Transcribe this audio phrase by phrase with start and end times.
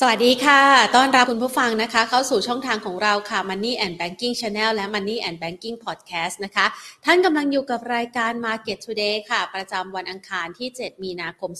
[0.00, 0.62] สวัสดีค่ะ
[0.96, 6.66] ต้อนรับคุณผู้ฟังนะคะ เข้าสู่ช่องทางของเราค่ะ Money and Banking Channel และ Money and Banking Podcast นะคะ
[7.04, 11.50] ท่านกำลังอยู่กับรายการ Market Today ค่ะ ประจำวันอังคารที่ 7 มีนาคม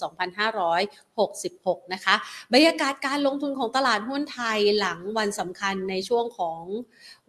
[1.49, 2.15] 66 นะคะ
[2.53, 6.63] บรรยากาศการลงทุนของตลาดหุ้นไทยหลังวันสำคัญในช่วงของ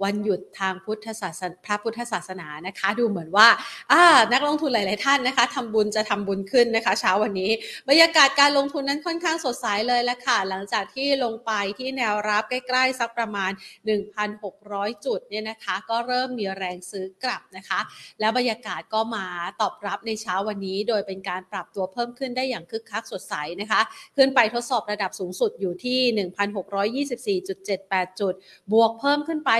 [0.04, 3.48] วันหยุดทางพุทธศาสนาพระพุทธศาสนานะคะ ดูเหมือนว่า
[3.92, 4.04] อ่า
[4.34, 7.52] นักลงทุนหลาย ๆ ท่านนะคะทำบุญจะทำบุญขึ้นนะคะ เช้าวันนี้
[7.90, 13.52] บรรยากาศการลงทุนนั้นค่อนข้างสดใสเลยละค่ะ หลังจากที่ลงไปที่แนวรับใกล้ ๆ สักประมาณ
[14.28, 17.80] 1,600 จุดเนี่ยนะคะ ก็เริ่มมีแรงซื้อกลับนะคะ
[18.20, 19.26] แล้วบรรยากาศก็มา
[19.62, 23.77] ตอบรับในเช้าวันนี้ โดยเป็นการปรับตัวเพิ่มขึ้นได้อย่างคึกคักสดใสนะคะ
[24.18, 26.00] ขึ้นไปทดสอบระดับสูงสุดอยู่ที่
[27.46, 28.34] 1,624.78 จุด
[28.74, 29.52] บวกเพิ่มขึ้นไป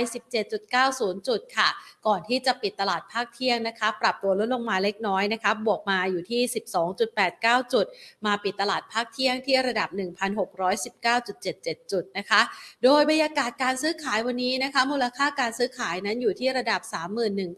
[0.60, 1.70] 17.90 จุดค่ะ
[2.08, 6.42] ก่อนที่จะปิดตลาดภาคเที่ยงนะคะ ปรับตัวลดลงมาเล็กน้อยนะคะ บวกมาอยู่ที่
[7.08, 7.86] 12.89 จุด
[8.26, 9.90] มาปิดตลาดภาคเที่ยงที่ระดับ
[10.96, 12.42] 1,619.77 จุดนะคะ
[12.84, 16.82] โดยบรรยากาศการซื้อขายวันนี้นะคะ มูลค่าการซื้อขายนั้นอยู่ที่ระดับ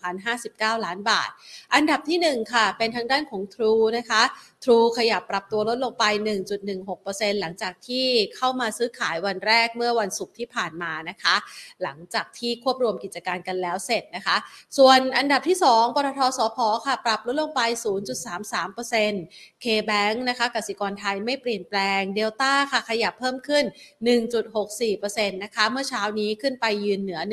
[0.03, 1.29] 31,059 ล้านบาท
[1.73, 4.21] อันดับที่ 1 ค่ะ เป็นทางด้านของ True นะคะ
[4.63, 6.03] True ขยับปรับตัวลดลงไป
[6.49, 8.05] 1.16%หลังจากที่
[8.35, 11.35] เข้ามาซื้อขายวันแรกเมื่อวันศุกร์ที่ผ่านมานะคะ
[11.83, 14.35] หลังจากที่ควบรวมกิจการกันแล้วเสร็จนะคะ
[14.77, 17.61] ส่วนอันดับที่ 2ปตทสพค่ะ ปรับลดลงไป
[18.63, 23.65] 0.33% K-Bank นะคะกสิกรไทยไม่เปลี่ยนแปลงเดลต้าค่ะ ขยับเพิ่มขึ้น
[24.49, 27.31] 1.64%นะคะเมื่อเช้านี้ขึ้นไปยืนเหนือ 1,000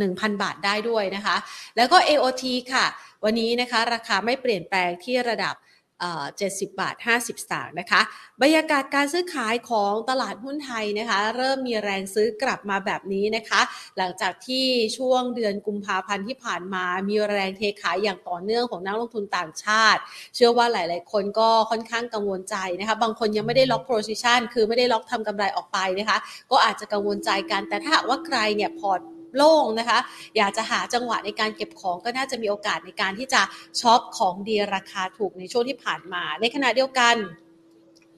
[0.00, 1.36] 1,000 บาทได้ด้วยนะคะ
[1.76, 2.86] แล้วก็ AOT ค่ะ
[3.24, 5.54] วันนี้นะคะ ราคาไม่เปลี่ยนแปลงที่ระดับ
[6.02, 8.00] 70 บาท 50 สตางค์นะคะ
[8.42, 13.60] บรรยากาศการซื้อขายของตลาดหุ้นไทยนะคะ เริ่มมีแรงซื้อกลับมาแบบนี้นะคะ
[13.98, 20.00] หลังจากที่ช่วงเดือนกุมภาพันธ์ที่ผ่านมา มีแรงเทขายอย่างต่อเนื่องของนักลงทุนต่างชาติ
[20.34, 26.18] เชื่อว่าหลาย ๆ คนก็ค่อนข้างกังวลใจนะคะ บางคนยังไม่ได้ล็อก position คือไม่ได้ล็อกทำกำไรออกไปนะคะ
[26.50, 29.00] ก็อาจจะกังวลใจกัน แต่ถ้าหากว่าใครเนี่ยพอร์ต
[29.36, 29.98] โล่งนะคะ
[30.36, 33.42] อยากจะหาจังหวะในการเก็บของก็น่าจะมีโอกาสในการที่จะ
[33.80, 37.16] ช็อปของดีราคาถูกในช่วงที่ผ่านมา ในขณะเดียวกัน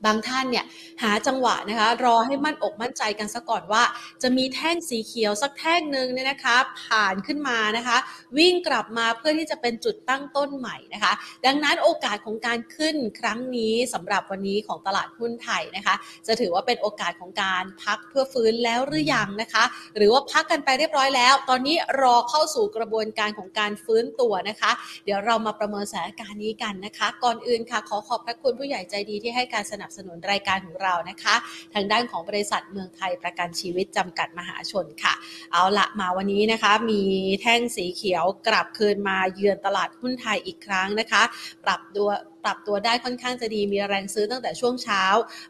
[0.06, 0.64] บางท่านเนี่ย
[1.02, 3.82] หาจังหวะนะคะรอให้มั่นอกมั่นใจกันซะก่อนว่า
[4.22, 7.96] จะมีแท่งสีเขียวสักแท่งหนึ่งเนี่ยนะคะผ่านขึ้นมานะคะ
[8.38, 11.12] วิ่งกลับมาเพื่อที่จะเป็นจุดตั้งต้นใหม่นะคะ
[11.46, 15.94] ดังนั้นโอกาสของการขึ้นครั้งนี้สำหรับวันนี้ของตลาดหุ้นไทยนะคะ
[16.26, 19.64] จะถือว่าเป็นโอกาสของการพักเพื่อฟื้นแล้วหรือยังนะคะ
[19.96, 24.70] หรือว่าพักกันไปเรียบร้อยแล้ว ตอนนี้รอเข้าสู่กระบวนการของการฟื้นตัวนะคะ
[25.04, 31.34] เดี๋ยวเรามาประเมินสถานการณ์นี้กันนะคะ ก่อนอื่นค่ะขอขอบพระคุณผู้ใหญ่ใจดีที่ให้การสนับสสนุนรายการของเรานะคะ
[31.74, 35.14] ทางด้านของบริษัทเมืองไทยประกันชีวิตจำกัดมหาชนค่ะ
[35.52, 37.02] เอาละมาวันนี้นะคะ มี
[37.42, 41.22] แท่งสีเขียวกลับคืนมาเยือนตลาดหุ้นไทยอีกครั้งนะคะ
[41.64, 42.10] ปรับตัว
[42.44, 45.02] ปรับตัวได้ค่อนข้างจะดีมีแรงซื้อตั้งแต่ช่วงเช้า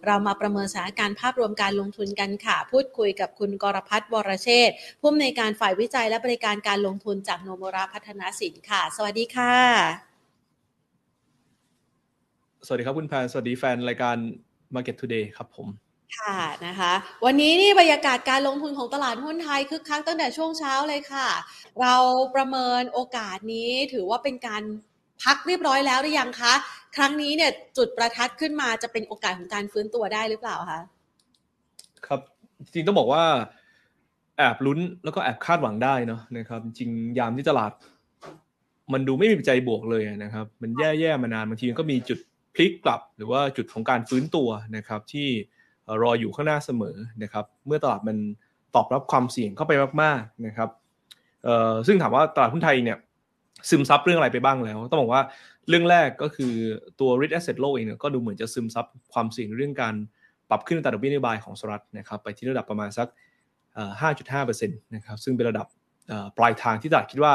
[0.07, 4.71] เรามาประเมินสถานการณ์ภาพรวมการลงทุนกันค่ะ พูดคุยกับคุณกรพัฒน์วรเชษ
[5.01, 10.16] ผู้อำนวยการฝ่ายวิจัยและบริการการลงทุนจากโนมราพัฒนาสินค่ะ สวัสดีค่ะ
[12.67, 14.17] สวัสดีครับคุณแพนสวัสดีแฟนรายการ
[14.75, 15.69] Market Today ครับผม
[16.19, 16.93] ค่ะนะคะ
[17.25, 21.29] วันนี้นี่บรรยากาศการลงทุนของตลาดหุ้นไทยคึกคักตั้งแต่ช่วงเช้าเลยค่ะ
[21.81, 21.95] เรา
[22.35, 24.63] ประเมินโอกาสนี้ถือว่าเป็นการ
[25.23, 26.55] พักเรียบร้อยแล้วหรือยังคะ
[26.97, 30.81] ครั้งนี้เนี่ยจุดประทัดขึ้นมาจะเป็นโอกาสของการฟื้นตัวได้หรือเปล่าคะ
[32.07, 32.21] ครับ
[32.63, 33.25] จริงๆต้องบอกว่า
[34.37, 37.73] แอบลุ้นแล้วก็แอบคาดหวังได้เนาะนะครับ จริงยามที่ตลาด
[38.93, 42.19] มันดูไม่มีใจบวกเลยนะครับ มันแย่ๆมานานบางทีมันก็มีจุด
[42.57, 45.29] พลิกกลับหรือว่าจุดของการฟื้นตัวนะครับที่
[46.03, 48.17] รออยู่ข้างหน้าเสมอนะครับเมื่อตลาดมัน
[48.75, 49.73] ตอบรับความเสี่ยงเข้าไป
[50.03, 50.69] มากๆนะครับ
[51.87, 52.99] ซึ่งถามว่าตลาดหุ้นไทยเนี่ย
[53.69, 55.23] ซึมซับเรื่องอะไรไปบ้างแล้ว ต้องบอกว่า
[55.69, 56.53] เรื่องแรกก็คือ
[57.01, 59.95] ตัว risk asset low เองเนี่ยก็ดูเหมือนจะซึมซับความเสี่ยงเรื่องการ
[60.51, 63.09] ปรับขึ้นอัตราดอกเบี้ยนโยบายของสหรัฐนะครับไปที่ระดับประมาณสัก
[64.03, 65.67] 5.5%นะครับซึ่งเป็นระดับ
[66.39, 67.33] ปลายทางที่ตลาดคิดว่า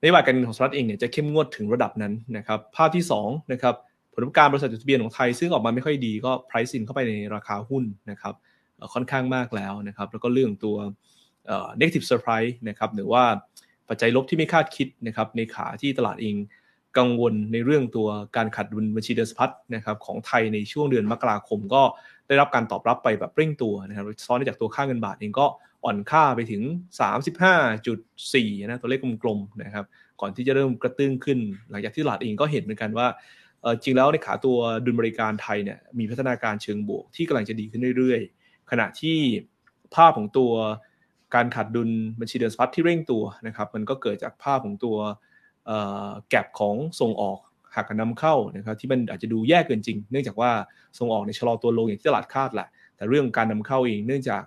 [0.00, 3.74] นโยบายการเงินของสหรัฐเองเนี่ยจะเข้มงวดถึงระดับนั้นนะครับภาพที่2นะครับ
[4.22, 8.34] ลประกอบการบริษัทจดทะเบียนของไทย ซึ่งออกมาไม่ค่อยดีก็ price in เข้าไปในราคาหุ้นนะครับ
[8.94, 10.76] ค่อนข้างมากแล้วนะครับ แล้วก็เรื่องตัว
[11.80, 13.24] negative surprise นะครับหรือว่า
[13.88, 16.36] ปัจจัยลบที่ไม่คาดคิดนะครับในขาที่ตลาดเอง
[16.98, 21.82] กังวลในเรื่องตัวการขาดดุลบัญชีเดินสะพัดนะครับของไทยในช่วงเดือนมกราคมก็
[22.28, 25.46] ได้รับการตอบรับไปแบบเร่งตัวนะครับซ้อนจากตัวค่าเงินบาทเองก็
[25.84, 26.62] อ่อนค่าไปถึง
[27.80, 29.84] 35.4นะตัวเลขกลมๆนะครับ
[30.20, 31.38] ก่อนที่จะเริ่มกระตื้นขึ้น
[31.70, 33.06] หลังจากที่ตลาดเองก็เห็นเหมือนกันว่า
[33.82, 39.18] จริงแล้วในขาตัวดุลบริการไทยเนี่ยมีพัฒนาการเชิงบวกที่กำลังจะดีขึ้นเรื่อยๆ ขณะที่
[39.94, 40.52] ภาพของตัว
[41.34, 41.90] การขาดดุล
[42.20, 44.96] บัญชีเดินสะพัดที่เร่งตัวนะครับ มันก็เกิดจากภาพของตัว
[46.28, 47.38] แกลบของส่งออก
[47.74, 50.50] หากนำเข้านะครับที่มันอาจจะดูแย่เกินจริง เนื่องจากว่า
[50.98, 54.42] ส่งออกในชะลอตัวลงอย่างที่ตลาดคาดแหละแต่เรื่องการนำเข้าเองเนื่องจาก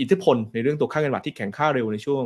[0.00, 2.24] อิทธิพลในเรื่องตัวค่าเงินบาทที่แข็งค่าเร็วในช่วง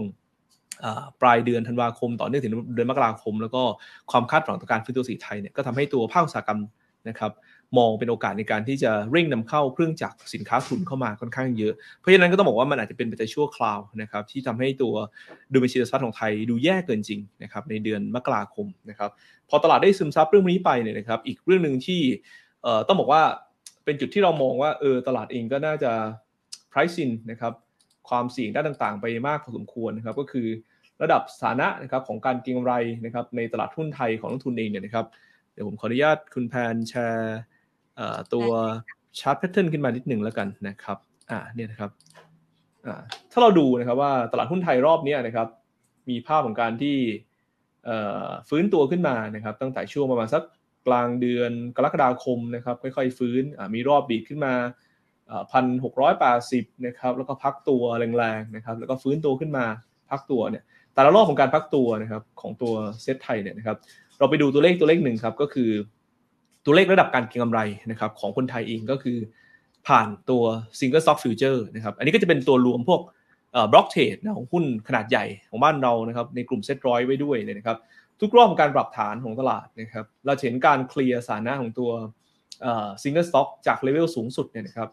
[1.23, 3.63] ปลายเดือนธันวาคม ต่อเนื่องถึงเดือนมกราคม แล้วก็
[4.11, 6.61] ความคาดหวังต่อการฟื้นตัวสีไทยเนี่ยก็ทำให้ตัวภาคอุตสาหกรรม
[7.09, 7.33] นะครับ
[7.79, 14.95] มองเป็นโอกาสในการที่จะเร่งนำเข้าเครื่องจักรสินค้าทุนเข้ามาค่อนข้างเยอะ เพราะฉะนั้นก็ต้องบอกว่ามันอาจจะเป็นปัจจัยชั่วคราวนะครับที่ทำให้ตัว
[15.53, 19.11] ดูบัญชีทรัพย์ของไทยดูแย่เกินจริงนะครับในเดือนมกราคมนะครับ
[19.49, 22.01] พอตลาดได้ซึมซับเรื่องนี้ไปเนี่ยนะครับอีกเรื่องหนึ่งที่
[22.87, 23.23] ต้องบอกว่า
[23.85, 25.93] เป็นจุดที่เรามองว่าเออตลาดเองก็น่าจะ
[26.71, 27.53] price in นะครับ
[28.09, 30.49] ความเสี่ยงด้านต่างๆ ไปมากพอสมควรนะครับ ก็คือ
[31.03, 32.75] ระดับสถานะนะครับของการเก็งกำไร
[33.05, 35.07] นะครับในตลาดหุ้นไทยของนักลงทุนเองเนี่ยนะครับ
[35.53, 37.39] เดี๋ยวผมขออนุญาตคุณแพนแชร์
[38.35, 38.51] ตัว
[39.21, 40.99] chart pattern ขึ้นมานิดหนึ่งแล้วกันนะครับ
[41.31, 41.91] อ่าเนี่ยนะครับ
[42.87, 43.03] อ่า
[43.33, 45.49] ถ้าเราดูนะครับว่าตลาดหุ้นไทยรอบนี้นะครับ
[46.09, 46.97] มีภาพของการที่
[48.49, 50.43] ฟื้นตัวขึ้นมานะครับ ตั้งแต่ช่วงประมาณสัก
[50.87, 53.43] กลางเดือนกรกฎาคมนะครับค่อยๆฟื้น
[53.75, 54.55] มีรอบดีดขึ้นมา
[55.53, 59.65] พันหกร้อยแปดสิบนะครับแล้วก็พักตัวแรงๆนะครับแล้วก็ฟื้นตัวขึ้นมา
[60.11, 60.65] พักตัวเนี่ย
[60.95, 62.73] แต่ละรอบของการพักตัวนะครับของตัว
[63.03, 63.77] เซ็ตไทยเนี่ยนะครับ
[64.19, 65.71] เราไปดูตัวเลขตัวเลขหนึ่งครับก็คือ
[66.65, 67.61] ตัวเลขระดับการเก็งกำไร
[67.91, 69.19] นะครับของคนไทยเองก็คือ
[69.89, 70.43] ผ่านตัว
[70.79, 73.01] Single Stock Future นะครับอันนี้ก็จะเป็นตัวรวมพวก
[73.73, 77.79] block trade ของหุ้นขนาดใหญ่ของบ้านเรานะครับในกลุ่มเซ็ตร้อยไว้ด้วยเลยนะครับ
[78.21, 81.91] ทุกรอบของการปรับฐานของตลาดนะครับเราเห็นการเคลียร์สถานะของตัว
[83.03, 84.89] Single Stock จากเลเวลสูงสุดเนี่ยนะครับ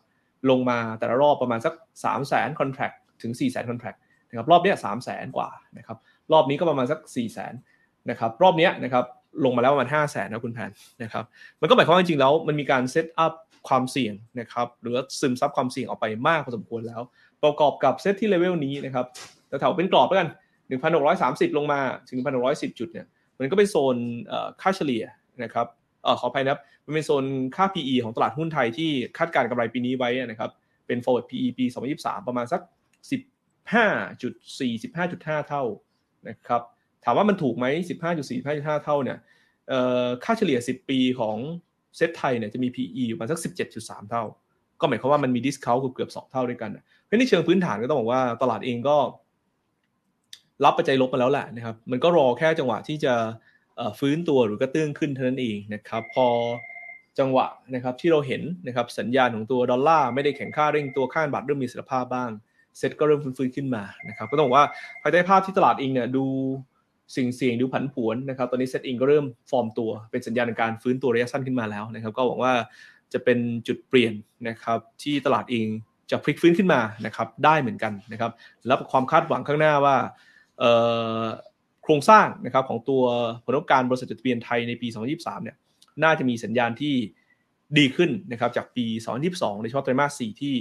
[0.49, 3.97] ลงมาแต่ละรอบประมาณสัก 3 0 0 0 0 0 contract ถึง 4 0 0 0 0 contract
[4.29, 5.97] นะครับรอบนี้สามแสนกว่านะครับ
[6.31, 9.05] รอบนี้ก็ประมาณสัก 4 0 0 0 0 0นะครับรอบนี้นะครับ
[9.45, 10.71] ลงมาแล้วประมาณ 5 0 0แสนนะคุณแพน
[11.03, 11.23] นะครับ
[11.61, 13.33] มันก็หมายความว่าจริงๆแล้วมันมีการ set up
[13.69, 17.01] ความเสี่ยงนะครับหรือซึมซับความเสี่ยงออกไปมากพอสมควรแล้ว
[17.43, 19.05] ประกอบกับเซตที่ level นี้นะครับ
[19.59, 20.29] แถวเป็นกรอบแล้วกัน
[20.91, 22.19] 1,630 ลงมาถึง
[22.49, 23.05] 1,610 จุดเนี่ย
[23.39, 23.95] มันก็เป็นโซน
[24.61, 25.03] ค่าเฉลี่ย
[25.43, 25.67] นะครับ
[26.05, 27.25] เออขออภัยนะครับมันเป็นโซน
[27.55, 30.51] ค่า PE ของตลาดหุ้นไทยที่คาดการณ์กำไรปีนี้ไว้นะครับ
[30.87, 31.65] เป็น forward PE ปี
[31.95, 32.61] 2023 ประมาณสัก
[33.71, 35.63] 15.4 15.5 เท่า
[36.29, 36.61] นะครับ
[37.03, 37.65] ถามว่ามันถูกไหม
[38.05, 39.17] 15.4 15.5 เท่าเนี่ย
[40.23, 41.37] ค่าเฉลี่ย 10 ปีของ
[41.97, 43.39] เซ็ตไทยเนี่ยจะมี PE อยู่ประมาณสัก
[43.75, 44.23] 17.3 เท่า
[44.79, 46.71] ก็หมายความว่ามันมี discount เกือบ2 เท่าด้วยกัน
[47.03, 48.97] เพราะในเชิงพื้นฐานก็ต้องบอกว่าตลาดเองก็
[50.65, 53.13] รับปัจจัยลบมาแล้วแหละนะครับ มันก็รอแค่จังหวะที่จะ
[53.99, 56.27] ฟื้นตัวหรือกระเตื้องขึ้นเท่านั้นเองนะครับ พอ
[57.19, 62.29] จังหวะนะครับที่เราเห็นนะครับสัญญาณของตัวดอลลาร์ไม่ได้แข็งค่าเร่งตัวค่าบาทเริ่มมีเสถียรภาพบ้าง
[62.77, 64.65] เซ็ตก็เริ่มฟื้นขึ้นมานะครับก็ต้องบอกว่า
[65.01, 66.25] ภายใต้ภาพที่ตลาดเองเนี่ยดู
[67.15, 72.53] สิ่งเสี่ยงดูผันผวนนะครับตอนนี้เซ็ตเองก็เริ่มฟอร์มตัวเป็นสัญญาณในการฟื้นตัวระยะสั้นขึ้นมาแล้วนะครับ ก็หวังว่า
[73.13, 74.13] จะเป็นจุดเปลี่ยน
[74.47, 75.67] นะครับที่ตลาดเอง
[76.11, 78.31] จะพลิกฟื้นขึ้นมานะครับได้เหมือนกันนะครับ
[78.67, 79.95] แล้วความคาดหวังข้างหน้าว่า
[81.85, 83.03] โครงสร้างนะครับของตัว
[83.45, 85.55] ผลประกอบการบริษัทจดทะเบียนไทยในปี 2023 เนี่ย
[86.03, 86.95] น่าจะมีสัญญาณที่
[87.77, 88.85] ดีขึ้นนะครับจากปี
[89.25, 90.53] 2022 ในช่วงไตรมาส 4 ที่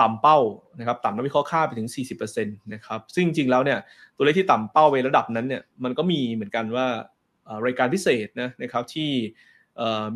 [0.00, 0.38] ต่ำเป้า
[0.78, 1.88] นะครับต่ำนักวิเคราะห์ค่าไปถึง
[2.20, 3.78] 40%นะครับซึ่งจริงๆแล้วเนี่ย
[4.16, 6.86] ตัวเลขที่ต่ำเป้าไประดับนั้นเนี่ยมันก็มีเหมือนกันว่า
[7.66, 9.10] รายการพิเศษนะนะครับที่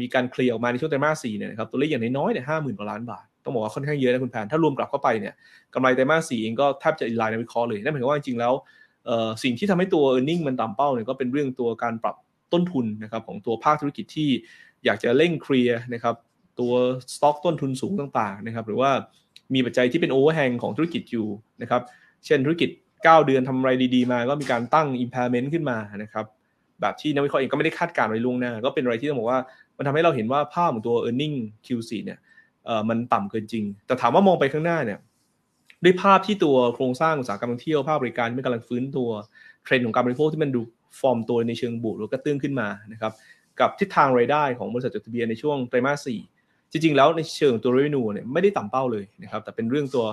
[0.00, 5.34] มีการเคลียร์ออกมาในช่วงไตรมาสสี่เนี่ยนะครับตัวเลขอย่างน้อยๆเนี่ยห้าหมื่นกว่าล้านบาทต้องบอกว่าค่อนข้างเยอะนะคุณแพนถ้ารวมกลับเข้าไปเนี่ย
[5.74, 8.52] กำไรไตรมาสสี่เองก็แทบจะอินไลน์ในวิเคราะห์เลยนั่นหมายความว่าจริงๆแล้ว
[9.42, 12.16] สิ่งที่ทำให้ตัว e a r n i n g มันต่ำเป้าเนี่ยก็เป็นเรื่องตัวการปรับ
[12.52, 14.30] ต้นทุนนะครับของตัวภาคธุรกิจที่
[14.84, 16.14] อยากจะเร่งเคลียร์นะครับ
[16.60, 16.72] ตัว
[17.14, 18.90] สต็อกต้นทุนสูงต่างๆนะครับหรือว่า
[19.54, 21.28] มีปัจจัยที่เป็นโอเวอร์แฮงของธุรกิจอยู่
[21.62, 21.82] นะครับ
[22.26, 26.24] เช่นธุรกิจ 9 เดือนทำไรดีๆมา ก็มีการตั้ง impairment ขึ้นมานะครับ
[26.80, 29.40] แบบที่นักวิเคราะห์เองก็ไม่ได้คาดการณ์ไว้ล่วงหน้า ก็เป็นอะไรที่ต้องบอกว่า
[29.76, 31.36] มันทำให้เราเห็นว่าภาพของตัว e a r n i n g
[31.66, 32.18] Q4 เนี่ย
[32.66, 34.98] เอ่อมันต่ำเกินจริง แต่ถามว่ามองไปข้างหน้าเนี่ย
[35.84, 39.08] ด้วยภาพที่ตัวโครงสร้างอุตสาหกรรมท่องเที่ยวภาคบริการที่กำลังฟื้นตัว
[39.64, 40.60] เทรนด์ของการบริโภคที่มันดู
[41.00, 43.12] ฟอร์มตัวในเชิงบวกหรือกระเตื้องขึ้นมานะครับ
[43.60, 50.04] กับทิศทางรายได้ของบริษัทจดทะเบียนในช่วงไตรมาส4จริงๆ แล้วในเชิงตัว revenue เนี่ยไม่ได้ต่ำเป้าเลยนะครับแต่เป็นเรื่องตัว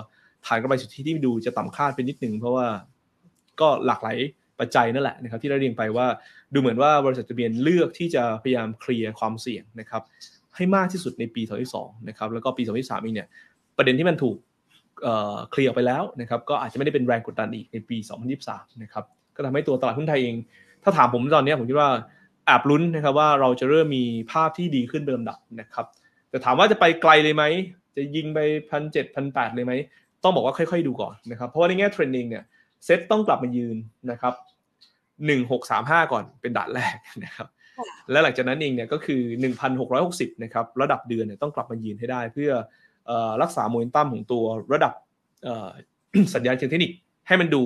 [0.46, 2.66] ฐานกำไรสุทธิที่ดูจะต่ำคาดไปนิดนึงเพราะว่า
[3.60, 4.16] ก็หลากหลาย
[4.60, 6.06] ปัจจัยนั่นแหละนะครับที่เราเรียงไปว่า
[6.52, 10.02] ดูเหมือนว่าบริษัทจดทะเบียนเลือกที่จะพยายามเคลียร์ความเสี่ยงนะครับ
[10.56, 13.28] ให้มากที่สุดในปี 2022 นะครับแล้วก็ปี 2023เองเนี่ย
[13.76, 14.36] ประเด็นที่มันถูก
[15.50, 17.96] เคลียร์ไปแล้วนะครับก็อาจจะไม่ได้เป็นแรงกดดันอีกในปี
[18.38, 19.04] 2023 นะครับ
[19.36, 20.36] ก็ทำให้ตัวตลาดหุ้นไทยเอง
[20.82, 21.90] ถ้าถามผมตอนนี้ผมคิดว่า
[22.46, 25.86] แอบลุ้นนะครับว่าเราจะเริ่มมีภาพที่ดีขึ้นเป็นลำดับนะครับ
[26.30, 27.44] แต่ถามว่าจะไปไกลเลยไหม
[27.96, 28.38] จะยิงไป
[28.70, 29.72] พันเจ็ดพันแปดเลยไหม
[30.22, 32.44] ต้องบอกว่าค่อย ๆ ดูก่อนนะครับ เพราะว่าในแง่ trading เนี่ย
[32.84, 33.76] เซ็ตต้องกลับมายืน
[34.10, 34.34] นะครับ
[35.26, 37.48] หนึ่งหกสามห้าก่อนเป็นด่านแรกนะครับ
[38.10, 42.50] และหลังจากนั้นเองเนี่ยก็คือหนึ่งพันหกร้อยหกสิบนะครับระดับเดือนเนี่ยต้องกลับมายืนให้ได้ เพื่อ
[43.42, 44.92] รักษาโมเมนตัมของตัวระดับ
[46.34, 46.92] สัญญาณเชิงเทคนิค
[47.26, 47.62] ให้มันดู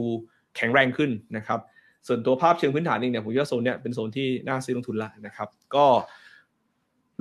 [0.56, 1.60] แข็งแรงขึ้นนะครับ
[2.06, 5.84] ส่วนตัวภาพเชิงพื้นฐานเองเนี่ยผมว่าโซนเนี่ยเป็นโซนที่น่าซื้อลงทุนละนะครับ ก็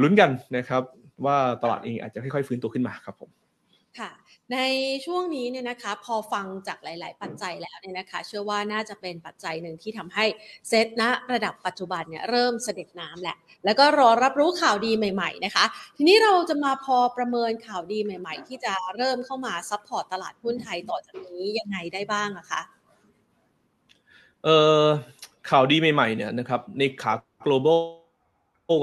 [0.01, 0.81] ลุ้นกันนะครับ
[1.25, 3.29] ว่าตลาดเองอาจจะค่อยๆฟื้นตัวขึ้นมาครับผม
[3.99, 4.09] ค่ะ
[4.53, 4.59] ใน
[5.05, 10.25] ช่วงนี้เนี่ยนะคะพอฟังจากหลาย ๆ ปัจจัยแล้วเนี่ยนะคะ เชื่อว่าน่าจะเป็นปัจจัยหนึ่งที่ทำให้
[10.69, 15.65] เซตณระดับปัจจุบันเนี่ยเริ่มเสด็จน้ำแหละ แล้วก็รอรับรู้ข่าวดีใหม่ ๆ นะคะ
[15.97, 22.61] ทีนี้เราจะมาพอประเมินข่าวดีใหม่ ๆ ที่จะเริ่มเข้ามา support ตลาดหุ้นไทยต่อจากนี้ยังไงได้บ้างอะคะ
[24.43, 24.85] เอ่อ
[25.49, 27.13] ข่าวดีใหม่ ๆ เนี่ยนะครับในขา
[27.45, 27.79] global
[28.69, 28.75] ก่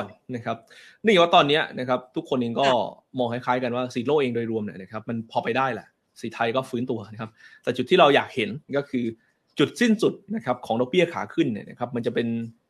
[0.00, 0.56] อนนะครับ
[1.04, 2.66] นี่ว่าตอนนี้นะครับ ทุกคนเองก็
[3.18, 5.86] มองคล้ายๆกันว่าเศรษฐกิจโลกเองโดยรวมเนี่ยนะครับ มันพอไปได้แหละ
[6.20, 7.30] เศรษฐกิจไทยก็ฟื้นตัวนะครับ
[7.62, 9.04] แต่จุดที่เราอยากเห็นก็คือ
[9.58, 12.26] จุดสิ้นสุดนะครับของดอกเบี้ยขาขึ้นเนี่ยนะครับ มันจะเป็น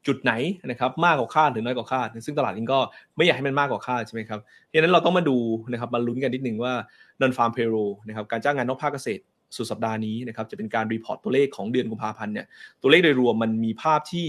[0.06, 0.32] จุดไหน
[0.70, 2.78] นะครับ มากกว่าคาดหรือน้อยกว่าคาด ซึ่งตลาดเองก็
[3.16, 4.40] ไม่อยากให้มันมากกว่าคาดใช่ไหมครับ
[4.72, 5.36] ดังนั้นเราต้องมาดู
[5.72, 6.72] นะครับมาลุ้นกันนิดนึงว่า
[7.20, 9.22] non farm payroll นะครับการจ้างงานนอกภาคเกษตร
[9.56, 12.46] สุดสัปดาห์นี้นะครับจะเป็นการ report ตัวเลขของเดือนกุมภาพันธ์เนี่ย
[12.82, 14.26] ตัวเลขโดยรวมมันมีภาพที่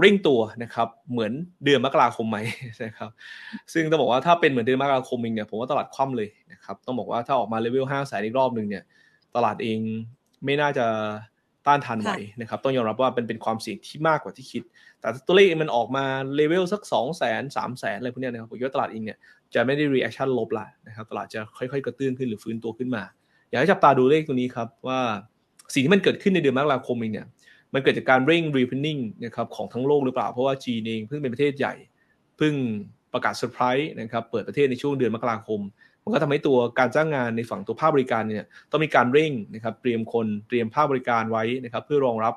[0.00, 1.32] เร่งตัวนะครับ เหมือน
[1.64, 2.38] เดือนมกราคมไหม
[2.84, 3.10] นะครับ
[3.72, 8.84] ซึ่งต้องบอกว่าถ้าเป็นเหมือนเดือนมกราคมเองเนี่ยผมว่าตลาดคว่ำเลยนะครับ ต้องบอกว่าถ้าออกมาเลเวลห้าแสนอีกรอบหนึ่งเนี่ย
[9.36, 9.78] ตลาดเอง
[10.44, 10.86] ไม่น่าจะ
[11.66, 14.62] ต้านทานไหวนะครับ ต้องยอมรับว่าเป็นเป็นความเสี่ยงที่มากกว่าที่คิด
[15.00, 16.04] แต่ตัวเลขมันออกมา
[16.36, 19.18] เลเวลสัก2 0 0 0 0 0 3 0 0 0 0อะไรพวกนี้นะครับผมว่าตลาดเองเนี่ย
[19.54, 23.02] จะไม่ได้ reaction ลบละนะครับ ตลาดจะค่อยๆ กระเตื้องขึ้นหรือฟื้นตัวขึ้นมา
[23.48, 25.00] อยากให้จับตาดูเลขตัวนี้ครับว่า
[25.74, 27.26] สิ่งที่มันเกิดขึ้นในเดือนมกราคมเองเนี่ย
[27.74, 31.74] มันเกิดจากการเร่ง reopening นะครับของทั้งโลกหรือเปล่า เพราะว่าจีนเองเพิ่งเป็นประเทศใหญ่
[32.36, 32.54] เพิ่ง
[33.12, 35.60] ประกาศเซอร์ไพรส์นะครับเปิดประเทศในช่วงเดือนมกราคม
[36.02, 42.34] มันก็ทำให้ตัวการจ้างงานในฝั่งตัวภาคบริการเนี่ยต้องมีการเร่งนะครับเตรียมคนเตรียมภาคบริการไว้นะครับเพื่อรองรับ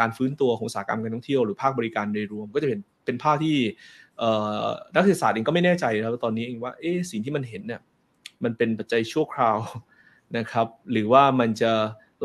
[0.00, 3.56] การฟื้นตัวของอุตสาหกรรมการท่องเที่ยวหรือภาคบริการโดยรวม ก็จะเป็นเป็นภาพที่
[4.94, 7.80] นักเศึกษาสตร์เองก็ไม่แน่ใจนะตอนนี้เองว่าเอ๊สิ่งที่มันเห็นเนี่ย
[8.44, 9.58] มันเป็นปัจจัยชั่วคราว
[10.36, 11.72] นะครับ หรือว่ามันจะ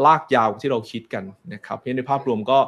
[0.06, 1.24] ลากยาวที่เราคิดกัน
[1.54, 2.60] นะครับเพราะในภาพรวมก็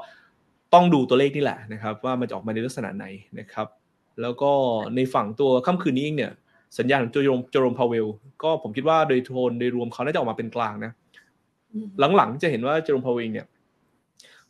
[0.73, 3.05] ต้องดูตัวเลขนี่แหละนะครับ ว่ามันจะออกมาในลักษณะไหน
[3.39, 3.67] นะครับ
[4.21, 4.51] แล้วก็
[4.95, 6.31] ในฝั่งตัวค่ำคืนนี้เองเนี่ย
[6.79, 8.07] สัญญาณของโจโรมโจโรมพาวเวล
[8.43, 10.91] ก็ผมคิดว่าโดยโทนโดยรวมเขาน่าจะออกมาเป็นกลางนะ
[12.15, 13.45] หลังๆจะเห็นว่าโจโรมพาวเวลเนี่ย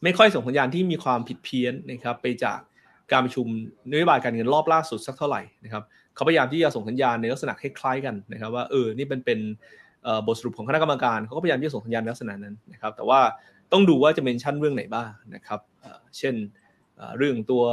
[0.04, 2.60] ไม่ค่อยส่งสัญญาณที่มีความผิดเพี้ยนนะครับ ไปจาก
[3.12, 3.48] การประชุม
[3.92, 5.84] นโยบายการเงินรอบล่าสุดสักเท่าไหร่นะครับ
[6.16, 9.40] เขาพยายามที่จะส่งสัญญาณในลักษณะคล้ายๆกันนะครับ ว่าเออนี่เป็นเป็น
[10.28, 13.20] บทสรุปของคณะกรรมการเขาก็พยายามที่จะส่งสัญญาณลักษณะนั้นนะครับ แต่ว่า
[13.72, 15.60] ต้องดูว่าจะเมนชั่นเรื่องไหนบ้างนะครับ
[16.18, 16.36] เช่น
[17.18, 17.64] เรื่องตัว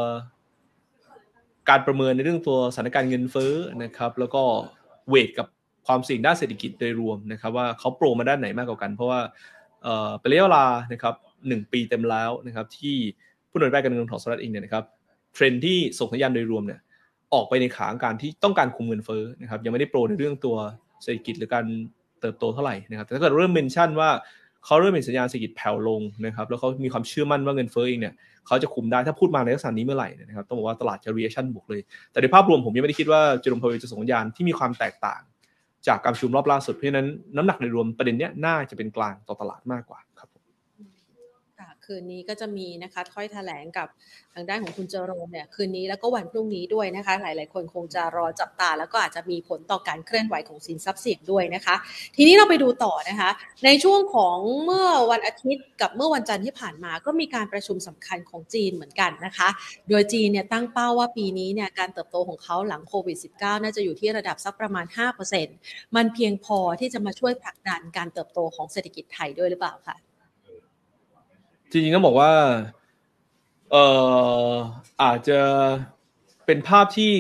[1.71, 4.43] การประเมินในเรื่องตัวสถานการณ์เงินเฟ้อนะครับ แล้วก็
[5.09, 5.47] เวทกับ
[5.87, 9.21] ความเสี่ยงด้านเศรษฐกิจโดยรวมนะครับ ว่าเขาโปรมาด้านไหนมากกว่ากัน เพราะว่า
[10.21, 11.15] เป็นระยะเวลานะครับ
[11.49, 12.97] หนึ่งปีเต็มแล้วนะครับ ที่
[13.51, 14.85] ผู้นำนการเงินของสหรัฐเองเนี่ยนะครับ
[15.35, 16.81] เทรนที่ส่งสัญญาณโดยรวมเนี่ย
[17.35, 20.57] ออกไปในขาการที่ต้องการคุมเงินเฟ้อนะครับ ยังไม่ได้โปรในเรื่องตัว
[21.03, 21.67] เศรษฐกิจหรือการ
[22.23, 24.11] เติบโตเท่าไหร่นะครับแต่ถ้าเกิดเริ่มเมนชั่นว่า
[24.67, 28.15] เขาเริ่มเห็นสัญญาณเศรษฐกิจแผ่วลงนะครับแล้วเขามีความเชื่อมั่นว่าเงินเฟ้อเองเนี่ย
[28.47, 31.81] เขาจะคุมได้ถ้าพูดมาในลักษณะนี้เมื่อไหร่นะครับต้องบอกว่าตลาดจะ reaction บวกเลย
[32.13, 35.21] แต่ในภาพรวมผมยังไม่ได้คิดว่าเจอโรมพาวเวลจะส่งสัญญาณที่มีความแตกต่าง
[35.87, 40.32] จากการประชุมรอบล่าสุดเพราะฉะนั้นน้ำหนักในรวมประเด็นเนี้ยน่าจะเป็นกลางต่อตลาดมากกว่าครับ
[41.87, 43.89] คืนนี้ก็จะมีนะคะถ้อยแถลงกับ
[44.35, 51.75] ทางด้านของคุณเจอโรมเนี่ยคืนนี้แล้วก็วันพรุ่งนี้ด้วยนะคะ หลาย ๆ คนคงจะรอจับตา แล้วก็อาจจะมีผลต่อการเคลื่อนไหวของสินทรัพย์เสี่ยงด้วยนะคะ
[52.17, 53.31] ทีนี้เราไปดูต่อนะคะ
[53.65, 59.49] ในช่วงของเมื่อวันอาทิตย์กับเมื่อวันจันทร์ที่ผ่านมา ก็มีการประชุมสำคัญของจีนเหมือนกันนะคะ
[59.89, 64.87] โดยจีนเนี่ยตั้งเป้าว่าปีนี้เนี่ยการเติบโตของเขาหลังโควิด -19 น่าจะอยู่ที่ระดับสักประมาณ
[65.41, 70.12] 5%มันเพียงพอที่จะมาช่วยผลักดันการเติบโตของเศรษฐกิจไทยด้วยหรือเปล่าคะ
[71.73, 72.33] จริงๆต้องบอกว่า
[73.71, 73.85] เอ่
[74.49, 74.51] อ
[75.03, 75.41] อาจจะ
[76.47, 77.13] เป็นภาพที่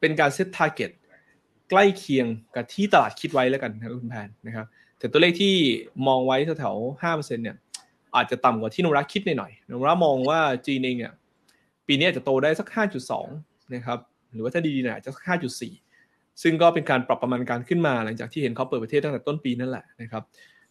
[0.00, 0.90] เป็นการ set target
[1.70, 4.66] ใกล้เคียงกับที่ตลาดคิดไว้แล้วกันนะคุณแพนนะครับ
[4.98, 5.54] แต่ตัวเลขที่
[6.06, 7.56] มองไว้แถวๆห้าเปอร์เซ็นเนี่ย
[8.16, 11.12] อาจจะต่ำกว่าที่นรักคิดหน่อยนรักมองว่าจีนเองเนี่ย
[11.86, 13.26] ปีนี้อาจจะโตได้สักห้าจุดสอง
[13.74, 13.98] นะครับ
[14.32, 15.72] หรือว่าถ้าดีๆหน่อยอาจจะสักห้าจุดสี่
[16.42, 20.22] ซึ่งก็เป็นการปรับประมาณการขึ้นมาหลังจากที่เห็นเขาเปิดประเทศตั้งแต่ต้นปีนั่นแหละนะครับ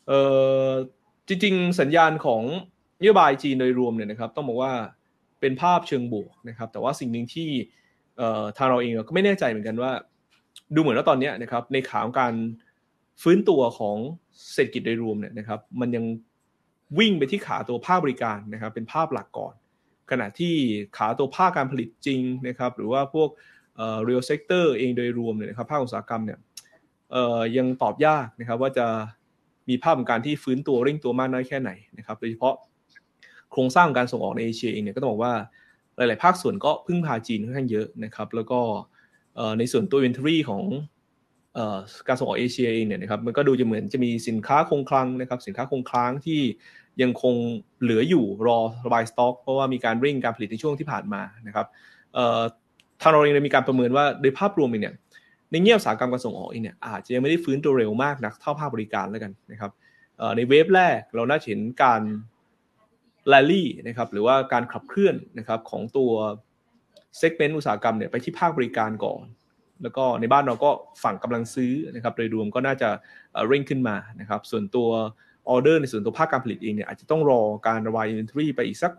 [0.07, 0.19] เอ่
[0.67, 0.69] อ
[1.27, 2.41] จริง ๆ สัญญาณของ
[3.05, 4.73] นโยบายจีนโดยรวมเนี่ยนะครับต้องบอกว่า
[5.39, 7.49] เป็นภาพเชิงบวกนะครับ แต่ว่าสิ่งหนึ่งที่
[8.57, 9.91] ทางเราเองก็ไม่แน่ใจเหมือนกันว่า
[10.75, 12.33] ดูเหมือนว่าตอนนี้นะครับ ในขาของการ
[13.21, 13.97] ฟื้นตัวของ
[14.53, 16.05] เศรษฐกิจโดยรวมเนี่ยนะครับ มันยัง
[16.99, 19.53] วิ่งไปที่ขาตัวภาคบริการนะครับ เป็นภาพหลักก่อน
[20.11, 20.53] ขณะที่
[20.97, 23.29] ขาตัวภาคการผลิตจริงนะครับ หรือว่าพวก
[23.75, 26.39] เอ่อ real sector เองโดยรวมเนี่ยนะครับภาคอุตสาหกรรมเนี่ย
[27.11, 28.87] เอ่อยังตอบยากนะครับ ว่าจะ
[29.69, 32.55] มีภาพของการที่ฟื้นตัวเร่งตัวมากน้อยแค่ไหนนะครับ โดยเฉพาะ
[33.55, 35.33] โครงสร้างการส่งออกในเอเชียเองเนี่ยก็ต้องบอกว่า
[35.97, 38.59] หลาย ๆ ภาคส่วนก็พึ่งพาจีนค่อนข้างเยอะนะครับแล้วก็
[39.59, 40.63] ในส่วนตัว inventory ของ
[42.07, 46.41] การส่งออกเอเชียเองเนี่ยนะครับมันก็ดูจะเหมือนจะมีสินค้าคงคลังนะครับสินค้าคงค้างที่
[47.01, 47.35] ยังคง
[47.81, 51.67] เหลืออยู่รอระบายสต็อก เพราะว่ามีการเร่งการผลิตในช่วงที่ผ่านมานะครับ
[53.01, 54.95] ทางเราเองมีการประเมินว่าโดยภาพรวมเองเนี่ย
[55.51, 59.71] ในเงียบสาหกรรมการส่งออกเองเนี่ยอาจจะยังไม่ได้ฟื้นตัวเร็วมากนักเท่าภาคบริการแล้วกันนะครับ
[60.35, 62.01] ใน wave แรกเราน่าเห็นการ
[63.29, 66.11] แลลี่นะครับหรือว่าการขับเคลื่อนนะครับของตัว
[67.17, 69.23] segment อุตสาหกรรมเนี่ยไปที่ภาคบริการก่อน
[69.83, 70.69] แล้วก็ในบ้านเราก็
[71.03, 72.89] ฝั่งกำลังซื้อนะครับโดยรวมก็น่าจะ
[73.47, 74.89] เร่งขึ้นมานะครับส่วนตัว
[75.49, 78.91] ออเดอร์ในส่วนตัวภาคการผลิตเองเนี่ยอาจจะต้องรอการระบาย inventory ไปอีกสัก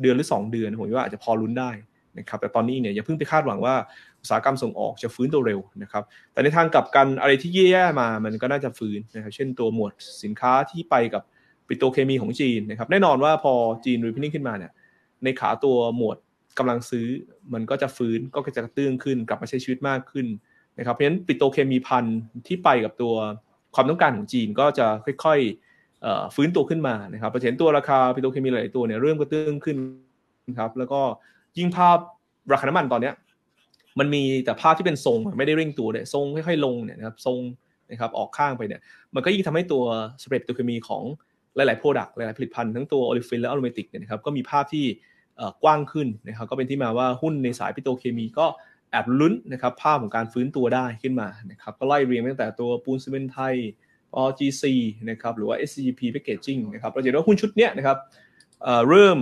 [0.00, 1.70] เดือนหรือ 2 เดือนผมว่าอาจจะพอลุ้นได้
[2.18, 3.74] นะครับแต่ตอนนี้เนี่ยอย่าเพิ่งไปคาดหวังว่า
[4.20, 11.22] อุตสาหกรรมส่งออกจะฟื้นตัวเร็วนะครับแต่ในทางกลับกันอะไรที่แย่ๆมามันก็น่าจะฟื้นนะครับเช่นตัวหมวดสินค้าที่ไปกับ
[11.68, 13.52] ปิโตรเคมีของจีนนะครับแน่นอนว่าพอ
[13.84, 14.72] จีน reopening ขึ้นมาเนี่ย
[15.24, 16.16] ในขาตัวหมวด
[16.58, 17.06] กำลังซื้อ
[17.54, 20.26] มันก็จะฟื้นก็จะกระเตื้องขึ้นกลับมาใช้ชีวิตมากขึ้น
[20.78, 22.04] นะครับเพราะฉะนั้นปิโตรเคมีภัณฑ์
[22.46, 23.14] ที่ไปกับตัว
[23.74, 24.86] ความต้องการของจีนก็จะ
[25.24, 29.76] ค่อยๆฟื้นตัวขึ้นมานะครับเห็นตัวราคาปิโตรเคมีหลายตัวเนี่ยเริ่มกระเตื้องขึ้น
[30.58, 31.00] ครับแล้วก็
[31.58, 31.98] ยิ่งภาพ
[32.52, 33.14] ราคาน้ำมันตอนเนี้ย
[33.98, 37.38] มันมีแต่ภาพที่เป็นทรงไม่ได้เร่งตัวเลยทรงค่อยๆลงเนี่ยนะครับทรง
[37.90, 38.80] นะครับออกข้างไปเนี่ย
[39.14, 39.84] มันก็ยิ่งทำให้ตัว
[40.22, 41.02] spread ตัวเคมีของ
[41.66, 44.86] หลายๆ product หลายๆ ผลิตภัณฑ์ทั้งตัว olefin และ aromatic เนี่ยนะครับก็มีภาพที่
[45.62, 48.46] กว้างขึ้นนะครับก็เป็นที่มาว่าหุ้นในสายปิโตรเคมีก็
[48.90, 53.54] แอบลุ้นนะครับภาพของการฟื้นตัวได้ขึ้นมานะครับก็ไล่เรียงตั้งแต่ตัวปูนซีเมนต์ไทย
[54.16, 54.64] OGC
[55.10, 57.98] นะครับหรือว่า SCGP Packaging นะครับเราจะเห็นว่าหุ้นชุดนี้นะครับ
[58.88, 59.18] เริ่ม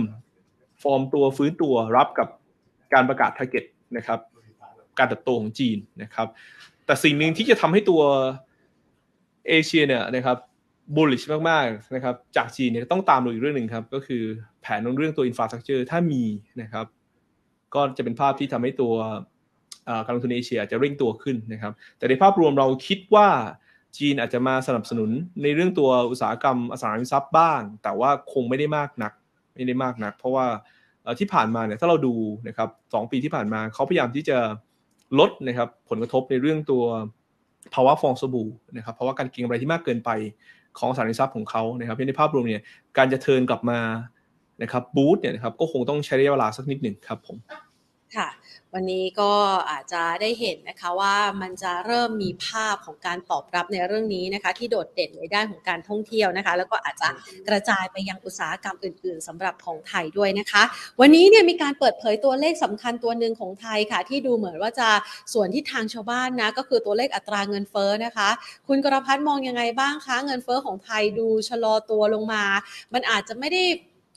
[0.83, 2.27] ฟอร์มตัวฟื้นตัวรับกับ
[2.93, 3.65] การประกาศ target
[3.97, 4.19] นะครับ
[4.99, 6.27] การเติบโตของจีนนะครับ
[6.85, 8.01] แต่สิ่งหนึ่งที่จะทำให้ตัว
[9.47, 10.37] เอเชียเนี่ยนะครับ
[10.95, 14.23] บูลลิชมากๆนะครับจากจีนเนี่ยต้องตามดูอีกเรื่องหนึ่งครับ ก็คือ
[14.61, 16.23] แผนเรื่องตัวอินฟราสตรักเจอร์ถ้ามี
[16.61, 16.85] นะครับ
[17.73, 18.93] ก็จะเป็นภาพที่ทำให้ตัว
[20.05, 23.27] การลงทุนเอเชียจะเร่งตัวขึ้นนะครับ แต่ในภาพรวมเราคิดว่า
[23.97, 25.09] จีนอาจจะมาสนับสนุน
[25.43, 29.13] ในเรื่องตัวอุตสาหกรรมอสังหาริมทรัพย์บ้าง แต่ว่าคงไม่ได้มากนัก
[29.53, 30.45] ไม่ได้มากนัก เพราะว่า
[31.19, 32.13] ที่ผ่านมาเนี่ยถ้าเราดู
[32.47, 34.37] นะครับสองปีที่ผ่านมาเขาพยายามที่จะ
[35.19, 36.83] ลดนะครับผลกระทบในเรื่องตัว
[37.73, 40.09] ภาวะฟองสบู่นะครับเพราว่าการเก็งกำไรที่มากเกินไป
[40.79, 42.63] ของสารทรัพย์ของเขานะครับในภาพรวมเนี่ย
[42.97, 43.79] การจะเทินกลับมา
[44.61, 47.37] นะครับบูตเนี่ยนะครับก็คงต้องใช้ระยะเวลาสักนิดหนึ่งครับผม
[48.15, 48.29] ค่ะ
[48.73, 49.31] วันนี้ก็
[49.71, 57.09] อาจจะได้เห็นนะคะว่ามันจะเริ่มมีภาพของการตอบรับในเรื่องนี้นะคะ ที่โดดเด่นในด้านของการท่องเที่ยวนะคะ แล้วก็อาจจะ
[57.47, 60.63] กระจายไปยังอุตสาหกรรมอื่น ๆสำหรับของไทยด้วยนะคะ
[60.99, 64.89] วันนี้เนี่ยมีการเปิดเผยตัวเลขสำคัญตัวหนึ่งของไทยค่ะ ที่ดูเหมือนว่าจะ
[65.33, 68.29] ส่วนที่ทางชาวบ้านนะก็คือตัวเลขอัตราเงินเฟ้อนะคะ
[68.67, 72.43] คุณกรพัฒน์มองยังไงบ้างคะเงินเฟ้อของไทยดูชะลอตัวลงมา
[72.93, 73.63] มันอาจจะไม่ได้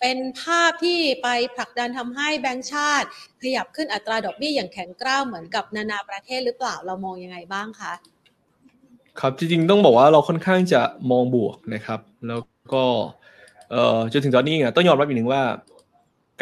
[0.00, 3.08] เป็นภาพที่ไปผลักดันทำให้แบงก์ชาติ
[3.42, 7.92] ขยับขึ้นอัตราดอกเบี้ยอย่างแข็งกร้าวเหมือนกับนานาประเทศหรือเปล่าเรามองยังไงบ้างคะ
[9.20, 12.40] ครับจริงๆต้องบอกว่าเราค่อนข้างจะมองบวกนะครับ แล้ว
[12.72, 12.84] ก็
[13.70, 15.42] เอ่อจนถึงตอนนี้เนี่ยต้องยอมรับอีกหนึ่งว่า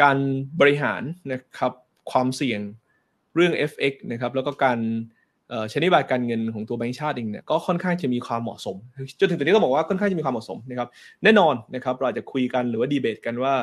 [0.01, 0.17] การ
[0.59, 1.71] บริหารนะครับ
[2.11, 2.59] ความเสี่ยง
[3.35, 4.79] เรื่อง FX นะครับแล้วก็การ
[5.71, 8.75] ชนโยบายการเงินของตัวแบงก์ชาติเองเนี่ยก็ค่อนข้างจะมีความเหมาะสม
[9.19, 10.89] จนถึงตอนนี้ต้องบอกว่าค่อนข้างจะมีความเหมาะสมนะครับ
[11.23, 13.53] แน่นอนนะครับเราจะคุยกันหรือว่าดีเบตกันว่า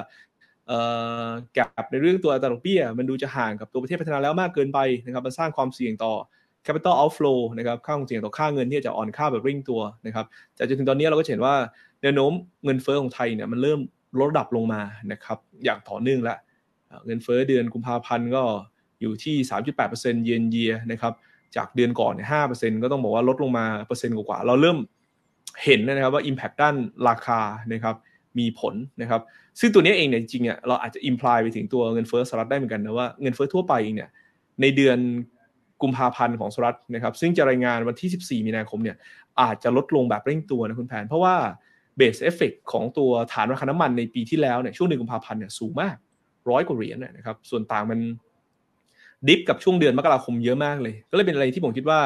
[1.54, 6.12] แกลบในเรื่องตัวอัตราดอกเบี้ย มันดูจะห่างกับตัวประเทศพัฒนาแล้วมากเกินไปนะครับมันสร้างความเสี่ยงต่อ
[6.66, 11.54] capital outflow นะครับค่าความเสี่ยงต่อค่าเงินที่จะอ่อนค่าแบบริ่งตัวนะครับแต่จนถึงตอนนี้เราก็เห็นว่า
[12.02, 12.32] แนวโน้ม
[12.64, 13.80] เงินเฟ้อของไทยเนี่ยมันเริ่ม
[14.18, 14.80] ลดระดับลงมา
[15.12, 16.38] นะครับอย่างต่อเนื่องล้ว
[17.06, 18.42] เงินเฟ้อเดือนกุมภาพันธ์ก็
[19.00, 19.36] อยู่ที่
[19.80, 21.12] 3.8%เยนเยียนะครับ
[21.56, 24.78] จากเดือนก่อนเนี่ยห้าเปอร์เซ็นก็ต้องบอกว่าลดลงมาเปอร์เซ็นต์กว่า เราเริ่ม
[25.64, 26.74] เห็นนะครับว่า Impact ด้าน
[27.08, 27.40] ราคา
[27.72, 27.94] นะครับ
[28.38, 29.20] มีผลนะครับ
[29.60, 34.10] ซึ่งตัวนี้เองเนี่ยจริงๆเนี่ยเราอาจจะ imply ไปถึงตัวเงินเฟ้อสหรัฐได้เหมือนกันนะว่าเงินเฟ้อทั่วไปเองเนี่ย
[34.60, 34.98] ในเดือน
[35.82, 38.96] กุมภาพันธ์ของสหรัฐนะครับ ซึ่งจะรายงานวันที่ 14 มีนาคมเนี่ย
[39.40, 41.34] อาจจะลดลงแบบเร่งตัวนะคุณแพน เพราะว่า
[41.96, 45.96] base effect ของตัวฐานราคาน้ำมันในปีที่แล้วเนี่ยช่วงเดือนกุมภาพันธ์เนี่ยสูงมาก
[46.50, 48.00] ร้อยกว่าเหรียญนะครับส่วนต่างมัน
[49.28, 52.00] diff กับช่วงเดือนมกราคมเยอะมากเลย ก็เลยเป็นอะไรที่ผมคิดว่า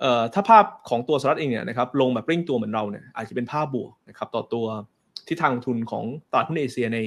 [0.00, 4.66] เอ่อถ้าภาพของตัวสหรัฐเองเนี่ยนะครับลงแบบเร่งตัวเหมือนเราเนี่ยอาจจะเป็นภาพบวกนะครับต่อตัว
[5.26, 6.98] ที่ทางทุนของตลาดหุ้นเอเชียใน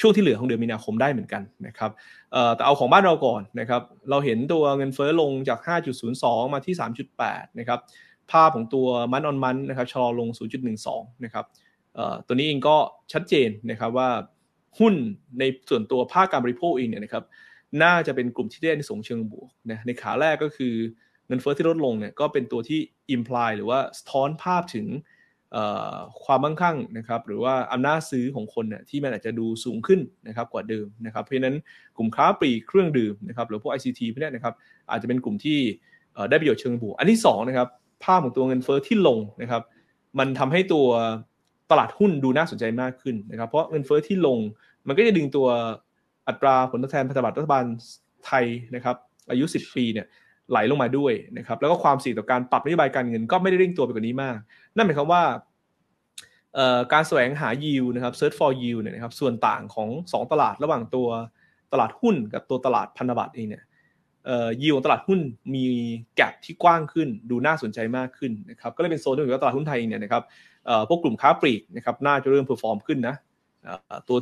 [0.00, 1.90] ช่วงที่เหลือของเดือนมีนาคมได้เหมือนกันนะครับ
[2.32, 5.58] เอ่อแต่เอาของบ้านเราก่อนนะครับ เราเห็นตัวเงินเฟ้อลงจาก
[6.06, 6.74] 5.02 มาที่
[7.16, 7.80] 3.8 นะครับ
[8.32, 10.28] ภาพของตัวมันออนมันนะครับชะลอลง
[10.76, 11.44] 0.12 นะครับ
[11.94, 12.76] เอ่อตัวนี้เองก็
[13.12, 14.08] ชัดเจนนะครับว่า
[14.78, 14.94] หุ้น
[15.38, 17.24] ในส่วนตัวภาคการบริโภคเองเนี่ยนะครับ
[17.82, 20.74] น่าจะเป็นกลุ่มที่ได้ในสงเชิงบวกนะในขาแรกก็คือ
[21.26, 24.86] เงินเฟ้อที่ลดลงเนี่ยก็เป็นตัวที่อิมพลายหรือว่าสะท้อนภาพถึง
[26.24, 31.56] ความมั่งคั่งนะครับหรือว่าอำนาจซื้อของคนเนี่ยที่มันอาจจะดูสูงขึ้นนะครับกว่าเดิมนะครับเพราะฉะนั้น
[31.96, 34.54] กลุ่มค้าปลีกเครื่องดื่มนะครับหรือพวก ICT พวกนี้นะครับ
[34.90, 35.58] อาจจะเป็นกลุ่มที่
[36.30, 37.68] ได้ประโยชน์เชิงบวก อันที่2นะครับ
[38.04, 39.62] ภาพของตัวเงินเฟ้อที่ลงนะครับ
[40.18, 40.86] มันทำให้ตัว
[41.70, 44.38] ตลาดหุ้นดูน่าสนใจมากขึ้นนะครับเพราะเงินเฟ้อที่ลง
[44.86, 45.48] มันก็จะดึงตัว
[46.28, 47.64] อัตราผลตอบแทนพันธบัตรรัฐบาล
[48.26, 48.96] ไทยนะครับ
[49.30, 50.06] อายุ 10 ปีเนี่ย
[50.50, 54.38] ไหลลงมาด้วยนะครับแล้วก็ความเสี่ยงต่อการปรับนโยบายการเงินก็ไม่ได้เร่งตัวไปกว่านี้มาก
[54.76, 55.22] นั่นหมายความว่า
[56.92, 61.08] การแสวงหา yield นะครับ search for yield เนี่ยนะครับส่วนต่างของ 2 ตลาดระหว่างตัว
[61.72, 63.64] ตลาดหุ้นกับตัวตลาดพันธบัตรเองเนี่ย
[64.62, 65.20] ยิวของตลาดหุ้น
[65.54, 65.64] มี
[66.16, 70.22] แกลบที่กว้างขึ้น ดูน่าสนใจมากขึ้นนะครับก็เลยเป็นโซนที่ถือว่าตลาดหุ้นไทยเนี่ยนะครับ
[70.88, 73.14] พวกกลุ่มค้าปลีกนะครับน่าจะเริ่ม perform ขึ้นนะ
[74.08, 74.16] ตัว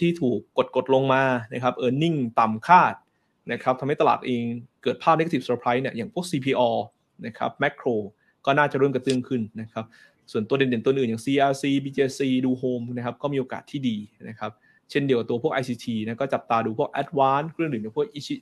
[0.00, 1.22] ที่ถูกกดกดลงมา
[1.54, 2.94] นะครับ earning ต่ำคาด
[3.52, 4.42] นะครับทำให้ตลาดเอง
[4.82, 6.70] เกิดภาพ negative surprise เนี่ยอย่างพวก CPALL
[7.26, 7.88] นะครับแม c โคร
[8.46, 9.84] ก็น่าจะเริ่มกระเตื้องขึ้นนะครับ
[10.32, 13.96] ส่วนตัวเด่นๆตัวอื่นอย่าง CRC BJC ดูโฮมนะครับก็มีโอกาสที่ดี
[14.28, 14.50] นะครับ
[14.90, 18.34] เช่นเดียวกับตัวพวก ICT นะก็จับตาดูพวก Advance เครื่องดื่มอย่างพวกอิชิ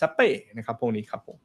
[0.00, 1.38] ซัปเป้นะครับพวกนี้ครับผม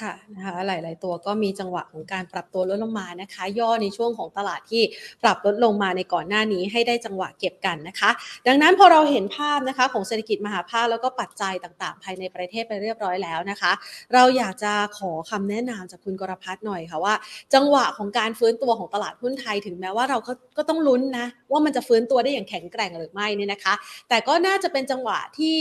[0.00, 4.82] ค่ะนะคะหลาย ๆ ตัวก็มีจังหวะของการปรับตัวลดลงมานะคะ ย่อในช่วงของตลาดที่
[5.22, 8.10] ปรับลดลงมาในก่อนหน้านี้ให้ได้จังหวะเก็บกันนะคะ
[8.46, 13.72] ดังนั้นพอเราเห็นภาพนะคะของเศรษฐกิจมหาภาคแล้วก็ปัจจัยต่าง ๆ ภายในประเทศไปเรียบร้อยแล้วนะคะ
[14.14, 17.14] เราอยากจะขอคำแนะนำจากคุณกรพัฒน์หน่อยค่ะว่า
[17.54, 23.74] จังหวะของการฟื้นตัวของตลาดหุ้นไทยถึงแม้ว่าเราก็ก็ต้องลุ้นนะว่ามันจะฟื้นตัวได้อย่างแข็งแกร่งหรือไม่เนี่ยนะคะ
[24.08, 25.58] แต่ก็น่าจะเป็นจังหวะที่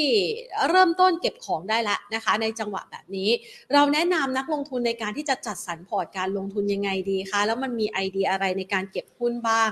[0.69, 3.29] เริ่มต้นเก็บของได้แล้วนะคะ ในจังหวะแบบนี้
[3.73, 9.69] เราแนะนำนักลงทุนในการที่จะจัดสรรพอร์ตการลงทุนยังไงดีคะ แล้วมันมีไอเดียอะไรในการเก็บหุ้นบ้าง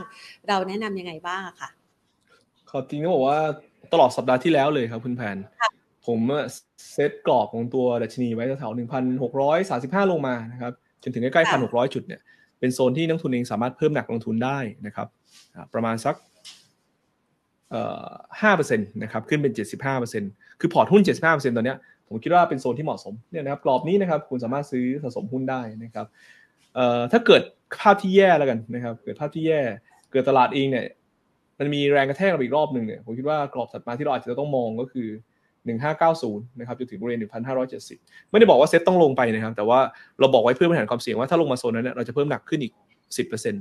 [0.47, 1.69] เราแนะนํำยังไงบ้างคะ
[2.69, 3.39] ขอจริงต้องบอกว่า
[3.93, 5.37] ตลอดสัปดาห์ที่แล้วเลยครับคุณแผน
[6.07, 6.19] ผม
[6.91, 10.71] เซตกรอบของตัวดัชนีไว้แถวหนึ่งพันหกร้อยสาสิบห้าลงมานะครับ
[11.03, 12.21] จนถึงใกล้ๆพันหกร้อยจุดเนี่ย
[12.59, 15.07] เป็นโซนที่นักทุนเองสามารถเพิ่มหนักลงทุนได้นะครับ
[15.73, 16.15] ประมาณสัก
[18.41, 21.77] ห้าเปอร์เซ็นต์นะครับขึ้นเป็นเจ็ดสิบห้าเปอร์เซ็นต์คือพอร์ตหุ้นเจ็ดสิบห้าเปอร์เซ็นต์ตอนเนี้ย
[22.11, 26.05] ผมคิดว่าเป็นโซนที่เหมาะสมเนี่ยนะครับกรอบนี้นะครับคุณสามารถซื้อสะสมหุ้นได้นะครับ
[26.75, 27.41] เอ่อถ้าเกิด
[27.81, 29.61] ภาพที่แย่แล้วกันนะครับ เกิดภาพที่แย่
[30.11, 30.85] เกิดตลาดเองเนี่ย
[31.59, 35.07] มันมีแรงกระแทกอีกรอบหนึ่งเนี่ยผมคิดว่ากรอบถัดมาที่เราอาจจะต้องมองก็คือ
[35.83, 37.19] 1590นะครับจนถึงบริเวณ
[37.71, 39.79] 1570 ไม่ได้บอกว่าเซ็ตต้องลงไปนะครับ แต่ว่า
[40.19, 42.73] เราบอกไว้เพื่อบริหารความเสี่ยงว่าถ้าลงมาโซนนั้นเนี่ยเราจะเพิ่มหนักขึ้นอีก
[43.19, 43.55] 10%น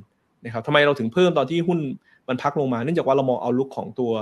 [0.49, 1.79] ะครับทำไมเราถึงเพิ่มตอนที่หุ้น
[2.29, 4.13] มันพักลงมาเนื่องจากว่าเรามองเอาลุกของตัว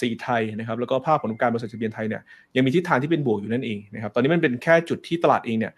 [0.00, 2.22] สีไทยนะครับแล้วก็ภาพของการบริษัททะเบียนไทยเนี่ย
[2.56, 5.72] ยังมีทิศทางที่เป็นบวกอยู่นั่นเองนะครับตอนนี้มันเป็นแค่จุดที่ตลาดเองเนี่ย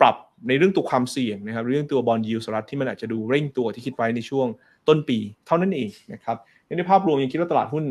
[0.00, 0.16] ปรับ
[0.48, 4.46] ในเรื่องตัวความเสี่ยงนะครับเรื่องตัวบอลยูสรัฐที่มันอาจจะดูเร่งตัวที่คิดไว้ในช่วง
[4.88, 6.36] ต้นปีเท่านั้นเองนะครับ
[6.76, 7.84] ในภาพรวมยังคิดว่าตลาดหุ้น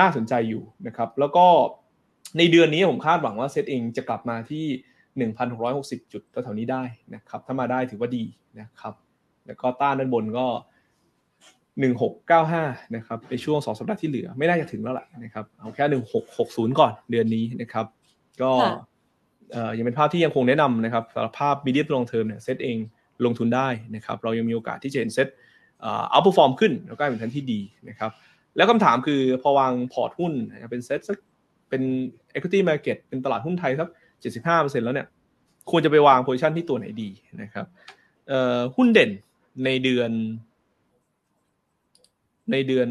[0.00, 1.46] น่าสนใจอยู่นะครับแล้วก็
[2.38, 4.64] ในเดือนนี้ผมคาดหวังว่าเซตเองจะกลับมาที่
[5.28, 6.82] 1,660 จุดแถวๆนี้ได้
[7.14, 8.24] นะครับถ้ามาได้ถือว่าดี
[8.60, 8.94] นะครับ
[9.46, 10.46] แล้วก็ต้านด้านบนก็
[11.86, 15.84] 1695นะครับในช่วง2สัปดาห์ที่เหลือไม่น่าจะถึงแล้วล่ะนะครับเอาแค่
[16.30, 17.86] 1660 ก่อนเดือนนี้นะครับ
[18.42, 18.50] ก็
[19.76, 22.76] ยังเป็นภาพที่ยังคงแนะนำนะครับสำหรับภาพ medium to long term เนี่ยเซตเอง
[23.24, 28.10] ลงทุนได้นะครับ เรายังมีโอกาสที่จะเห็น SET outperform ขึ้น แล้วก็เป็นทันที่ดีนะครับ
[28.56, 30.32] แล้วคำถามคือพอวางพอร์ตหุ้น
[30.70, 31.16] เป็นเซตสัก
[31.68, 31.82] เป็น
[32.34, 33.88] equity market เป็นตลาดหุ้นไทยสัก
[34.36, 35.06] 75%แล้วเนี่ย
[35.70, 37.08] ควรจะไปวางโพซิชันที่ตัวไหนดี
[37.42, 37.66] นะครับ
[38.76, 39.10] หุ้นเด่น
[39.64, 40.10] ในเดือน
[42.52, 42.88] ในเดือน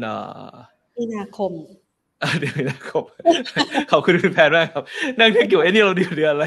[0.98, 1.52] มีนาคม
[2.40, 3.04] เดือนมีนาคม
[3.90, 4.84] ขอบคุณคุณแพนมากครับ
[5.18, 6.46] นั่งเกี่ยวไอ้นี่เราเดือนเดือนอะไร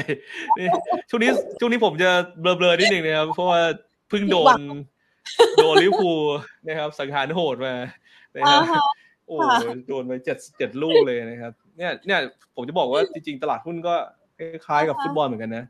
[0.58, 0.66] นี่
[1.08, 3.60] ช่วงนี้ช่วงนี้ผมจะเบลอๆนิดหนึ่งนะครับ เพราะว่า
[4.08, 4.54] เพิ่งโดน
[5.56, 6.12] โดนลิวพู
[6.68, 7.74] นะครับ สังหารโหดมา
[8.36, 8.62] นะครับ
[9.26, 9.36] โอ้
[9.88, 12.20] โดนไปเจ็ดเจ็ดลูกเลยนะครับ เนี่ยเนี่ย
[12.54, 13.94] ผมจะบอกว่าจริงๆตลาดหุ้นก็
[14.38, 15.64] คล้ายกับฟุตบอลเหมือนกันนะ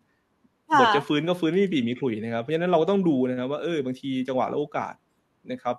[0.79, 4.95] บทจะฟื้นก็ฟื้นไม่มีปีมีขลุ่ยนะครับ เพราะฉะนั้นเราก็ต้องดูนะครับว่าเออบางทีจังหวะและโอกาส
[5.53, 5.77] นะครับ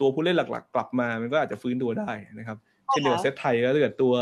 [0.00, 4.14] ตัวผู้เล่นหลักๆ กลับมามันก็อาจจะฟื้นตัวได้นะครับ เช่นเดียวกับเซตไทยก็ถ้าเกิดตัว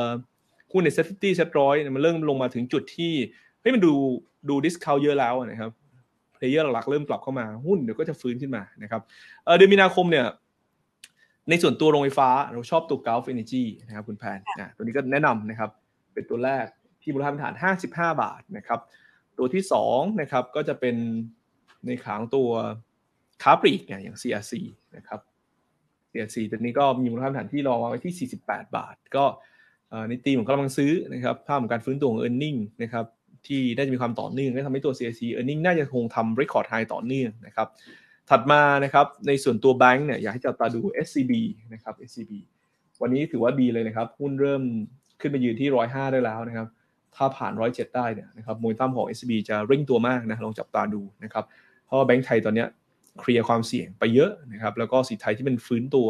[0.72, 3.12] หุ้นในเซตตี้เซตร้อยมันเริ่มลงมาถึงจุดที่
[3.60, 3.92] เฮ้ยมันดู
[4.48, 5.70] ดู discount เยอะแล้วนะครับ
[6.34, 9.00] player หลักๆเริ่มกลับเข้ามาหุ้นเดี๋ยวก็จะฟื้นขึ้นมานะครับ
[9.56, 10.26] เดือนมีนาคมเนี่ย
[11.50, 15.70] ในส่วนตัวโรงไฟฟ้าเราชอบตัว Gulf Energy นะครับคุณแพนนะตัวนี้ก็แนะนำนะครับ
[16.14, 16.66] เป็นตัวแรก
[17.02, 17.54] ที่มูลค่าพื้นฐาน
[17.84, 18.80] 55 บาทนะครับ
[19.38, 20.96] ตัวที่2นะครับก็จะเป็น
[21.86, 22.50] ในขาตัว
[23.42, 24.52] ค้าปลีกอย่าง CRC
[24.96, 25.20] นะครับ
[26.12, 29.24] CRC ตัวนี้ก็มีมูลค่าฐานที่มองไว้ที่ 48 บาท ก็
[30.08, 33.04] ในตีมของกำลังซื้อนะครับภาพของการฟื้นตัวของ e a r n i n g นะครับ
[33.46, 37.68] ที่น่าจะมีความต่อเนื่องก็ทำให้ตัว CAC e a r n i n g น่าจะคงทำ record high ต่อเนื่องนะครับ
[38.30, 41.32] ถัดมานะครับในส่วนตัวแบงก์เนี่ยอยากให้จับตาดู SCB
[41.72, 42.32] นะครับ SCB
[43.02, 44.62] วันนี้ถือว่าดีเลยนะครับหุ้นเริ่ม
[45.20, 46.68] ขึ้นมายืนที่ 105 ได้แล้วนะครับ
[47.16, 51.44] ถ้าผ่าน 107 ได้เนี่ยนะครับมูลค่าของ SCB จะเร่งตัวมากนะลองจับตาดูนะครับ
[51.86, 52.64] เพราะว่าแบงก์ไทยตอนนี้
[53.18, 56.08] เคลียร์ความเสี่ยงไปเยอะนะครับแล้วก็สิทธิไทยที่เป็นฟื้นตัว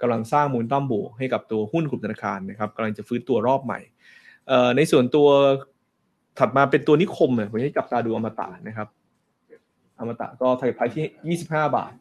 [0.00, 3.80] กำลังสร้างมูลต้อมบวกให้กับตัวหุ้นกลุ่มธนาคารนะครับกำลังจะฟื้นตัวรอบใหม่
[4.76, 5.28] ในส่วนตัว
[6.38, 8.88] ถัดมาเป็นตัวนิคมเนี่ยผมให้จับตาดูอมตะนะครับ
[9.98, 11.92] อมตะก็ไทยไพที่ 25 บาท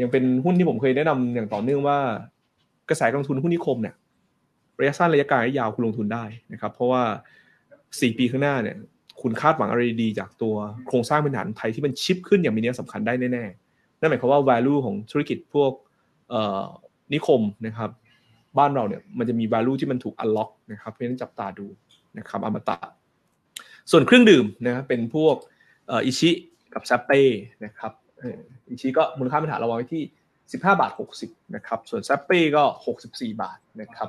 [0.00, 1.98] ยังเป็นหุ้นที่ผมเคยแนะนำอย่างต่อเนื่องว่า
[2.88, 3.94] กระแสลงทุนหุ้นนิคมเนี่ย
[4.80, 7.02] ระยะสั้นระยะกลางระยะยาวคุณลงทุนได้นะครับ เพราะว่า
[7.60, 8.76] 4 ปีข้างหน้าเนี่ย
[9.22, 10.54] คุณคาดหวังอะไรดีจากตัว
[10.86, 13.67] โครงสร้างพื้นฐานไทยที่มันชิปขึ้นอย่างมีนัยสำคัญได้แน่ๆ
[13.98, 15.72] นั่นหมายความว่า value ของธุรกิจพวก
[17.12, 17.90] นิคมนะครับ
[18.58, 21.66] บ้านเราเนี่ยมันจะมี value ที่มันถูก unlock นะครับเพราะฉะนั้นจับตาดู
[22.18, 22.76] นะครับอมตะ
[23.90, 25.36] ส่วนเครื่องดื่มนะครับเป็นพวก
[25.90, 26.30] อิชิ
[26.74, 27.20] กับซัปเป้
[27.64, 27.92] นะครับ
[28.70, 30.02] อิชิก็มูลค่าพื้นฐานเราไว้ที่
[30.36, 32.64] 15 บาท 60นะครับส่วนซัปเป้ก็
[33.00, 34.08] 64 บาทนะครับ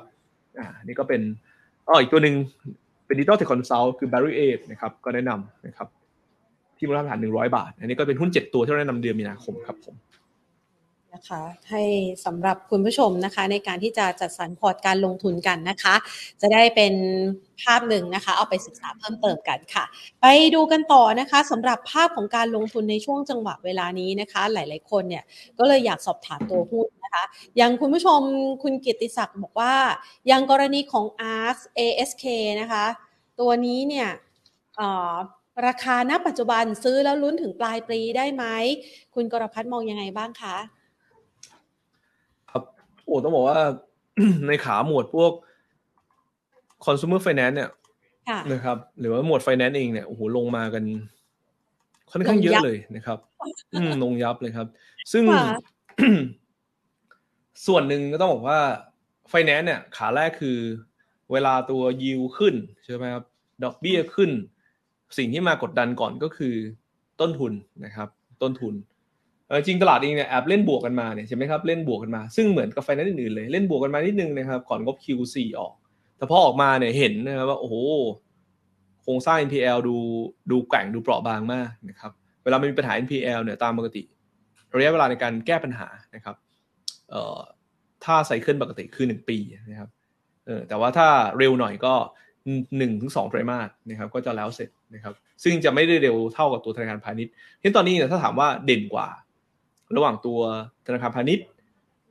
[0.58, 1.20] อ่านี่ก็เป็น
[1.86, 2.34] อ๋ออีกตัวหนึ่ง
[3.06, 5.88] เป็น digital tech consult คือ Barry 8นะครับก็แนะนำนะครับ
[6.80, 9.96] ที่มูลค่าฐาน100บาท อันนี้ก็เป็นหุ้น7ตัวที่เราแนะนำเดือนมีนาคมครับผม
[11.14, 11.82] นะคะให้
[12.24, 15.94] สำหรับคุณผู้ชมนะคะ ในการที่จะจัดสรรพอร์ตการลงทุนกันนะคะ
[16.40, 16.94] จะได้เป็น
[17.62, 19.84] ภาพหนึ่งนะคะ เอาไปศึกษาเพิ่มเติมกันค่ะ
[20.20, 25.24] ไปดูกันต่อนะคะสำหรับภาพของการลงทุนในช่วงจังหวะเวลานี้นะคะ หลาย ๆ คนเนี่ย
[25.58, 27.24] ก็เลยอยากสอบถามตัวหุ้นนะคะ
[27.56, 28.20] อย่างคุณผู้ชม
[28.62, 29.74] คุณกิติศักดิ์บอกว่า
[30.26, 32.24] อย่างกรณีของ ARK ASK
[32.60, 32.84] นะคะ
[33.40, 34.08] ตัวนี้เนี่ย
[35.66, 38.44] ราคาณปัจจุบันซื้อแล้วลุ้นถึงปลายปีได้ไหม
[39.14, 40.56] คุณกรพัฒน์มองยังไงบ้างคะ
[43.06, 43.60] โอ้ต้องบอกว่า
[44.46, 45.32] ในขาหมวดพวก
[46.84, 47.70] consumer finance เนี่ย
[48.52, 50.84] นะครับ หรือว่าหมวด finance เองเนี่ยโอ้โหลงมากัน
[52.12, 53.18] ค่อนข้างเยอะเลยนะครับ
[53.72, 54.66] อืมลงยับเลยครับ
[55.12, 55.24] ซึ่ง
[57.66, 58.60] ส่วนหนึ่งก็ต้องบอกว่า
[59.32, 60.58] finance เนี่ย ขาแรกคือ
[61.32, 63.24] เวลาตัวยิวขึ้นใช่ไหมครับ
[63.64, 64.30] ดอกเบี้ยขึ้น
[65.18, 66.54] สิ่งที่มากดดันก่อนก็คือ
[67.20, 67.52] ต้นทุน
[67.84, 68.08] นะครับ
[68.42, 68.74] ต้นทุน
[69.66, 75.74] จริงตลาดเองเนี่ยแอบเล่นบวกกันมาเนี่ยใช่ไหมครับเล่นบวกกันมา ซึ่งเหมือนกับไฟนั้นอื่นๆเลยเล่นบวกกันมานิดนึงนะครับก่อนงบ Q4 ออก
[76.16, 77.76] แต่พอออกมาเนี่ยเห็นนะครับว่าโอ้โห
[79.02, 79.96] โครงสร้าง NPL ดู
[80.50, 82.12] ดูแกว่งดูเปราะบางมากนะครับ
[82.44, 84.02] เวลามันมีปัญหา NPL เนี่ยตามปกติ
[84.76, 86.36] ระยะเวลาในการแก้ปัญหานะครับ
[87.10, 87.38] เอ่อ
[88.04, 89.38] ถ้าไซเคิลปกติคือ 1 ปี
[89.70, 89.90] นะครับ
[90.46, 91.94] เออแต่ว่าถ้าเร็วหน่อยก็
[92.76, 97.32] หนึ่งถึงสองไตรมาสนะครับก็จะแล้วเสร็จนะครับ ซึ่งจะไม่ได้เร็วเท่ากับตัวธนาคารพาณิชย์
[97.62, 99.08] ทีนตอนนี้เนี่ยถ้าถามว่าเด่นกว่า
[99.96, 100.38] ระหว่างตัว
[100.86, 101.46] ธนาคารพาณิชย์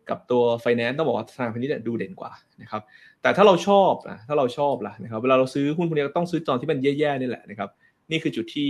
[0.09, 2.81] กับตัวไฟแนนซ์ต้องบอกว่าธนาคารพาณิชย์ดูเด่นกว่านะครับ
[3.21, 7.69] แต่ถ้าเราชอบนะถ้าเราชอบล่ะนะครับ เวลาเราซื้อหุ้นพวกนี้ก็ต้องซื้อตอนที่มันแย่ๆนี่แหละนะครับ
[8.11, 8.69] นี่คือจุดที่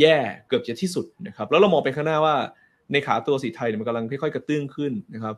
[0.00, 0.16] แย่
[0.48, 2.34] เกือบจะที่สุดนะครับ แล้วเรามองไปข้างหน้าว่า
[2.92, 5.34] ในขาตัวสีไทยมันกำลังค่อยๆกระตื้งขึ้นนะครับ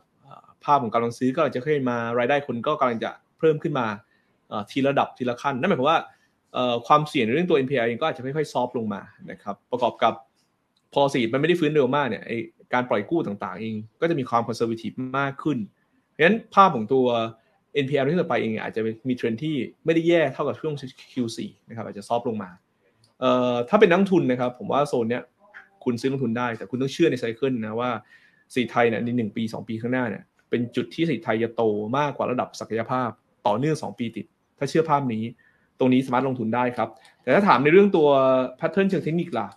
[0.65, 3.87] ภาพของกำลังซื้อก็จะค่อยมารายได้คนก็กำลังจะเพิ่มขึ้นมา
[4.71, 5.99] ทีระดับทีละขั้นนั่นหมายความว่า
[6.87, 10.15] ความเสี่ยงในเรื่องตัว NPL เองก็อาจจะค่อยๆ soft ลงมานะครับประกอบกับ
[10.95, 12.25] พอเศรษฐกิจมันไม่ได้ฟื้นเร็วมากเนี่ย
[12.75, 17.07] การปล่อยกู้ต่างๆ เองก็จะมีความ conservative มากขึ้นเพราะฉะนั้นภาพของตัว
[17.85, 19.55] NPL ที่ต่อไปเองอาจจะมีเทรนที่
[19.85, 20.75] ไม่ได้แย่เท่ากับช่วง
[21.13, 22.51] Q4 นะครับอาจจะ soft ลงมา
[23.21, 25.23] เอ่อถ้าเป็นนักลงทุนนะครับ ผมว่าโซนเนี้ย
[25.85, 27.91] คุณซื้อลงทุนได้ แต่คุณต้องเชื่อใน cycle นะว่า
[28.55, 31.63] เศรษฐกิจไทยเนี่ยในหนึ่งปี2ปีข้างหน้าเนี่ยเป็นจุดที่เศรษฐกิจไทยจะโต
[31.99, 33.11] มากกว่าระดับศักยภาพ
[33.47, 34.27] ต่อเนื่อง2ปีติด
[34.59, 35.25] ถ้าเชื่อภาพนี้
[35.79, 36.89] ตรงนี้สามารถลงทุนได้ครับ
[37.23, 38.09] แต่ถ้าถามในเรื่องตัว
[38.57, 39.49] pattern เชิงเทคนิคล่ะ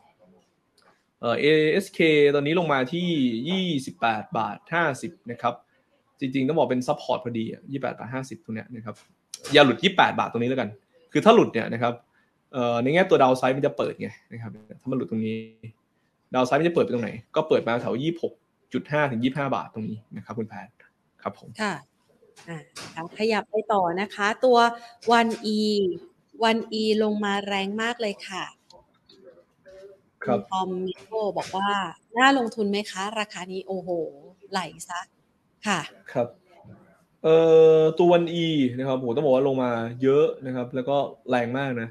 [1.21, 1.99] เอ่อ ASK
[2.35, 4.57] ตอนนี้ลงมาที่ 28 บาท
[4.95, 5.53] 50 นะครับ
[6.19, 8.95] จริงๆ ต้องบอกเป็น support พอดี 28 บาท 50 ตรงเนี้ยนะครับ
[9.53, 10.69] อย่าหลุด 28 บาทตรงนี้แล้วกัน
[11.11, 11.93] คือถ้าหลุดเนี่ยนะครับ
[12.53, 15.37] เอ่อในแง่ตัวดาวไซด์มันจะเปิดไงนะครับ ถ้ามันหลุดตรงนี้
[16.35, 17.95] ดาวไซด์มันจะเปิดไปตรงไหน ก็เปิดมาแถว
[18.53, 20.67] 26.5 ถึง 25 บาทตรงนี้นะครับคุณแพท
[21.21, 21.73] ครับผม ค่ะ
[23.17, 24.57] ขยับไปต่อนะคะ ตัว
[25.11, 25.59] 1E
[26.55, 28.43] 1E ลงมาแรงมากเลยค่ะ
[30.23, 31.69] ครับทอมมิโกบอกว่า
[32.17, 33.89] น่าลงทุนไหมคะ ราคานี้โอ้โห
[34.51, 34.99] ไหลซะ
[35.67, 35.79] ค่ะ
[36.13, 36.27] ครับ
[37.23, 37.37] เอ่
[37.77, 38.47] อ ตัววันอี
[38.77, 39.71] นะครับผมต้องบอกว่าลงมา
[40.03, 40.97] เยอะนะครับ แล้วก็
[41.29, 41.89] แรงมากนะ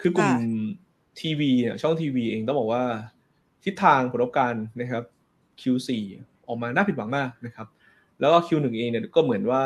[0.00, 0.34] คือกลุ่ม
[1.20, 2.84] ทีวีเนี่ยช่องทีวีเองต้องบอกว่า
[3.64, 5.04] ทิศทางผลประกอบการนะครับ
[5.60, 5.90] Q4
[6.48, 7.66] ออกมาน่าผิดหวังมากนะครับ
[8.20, 9.62] แล้วก็ Q1 เองเนี่ยก็เหมือนว่า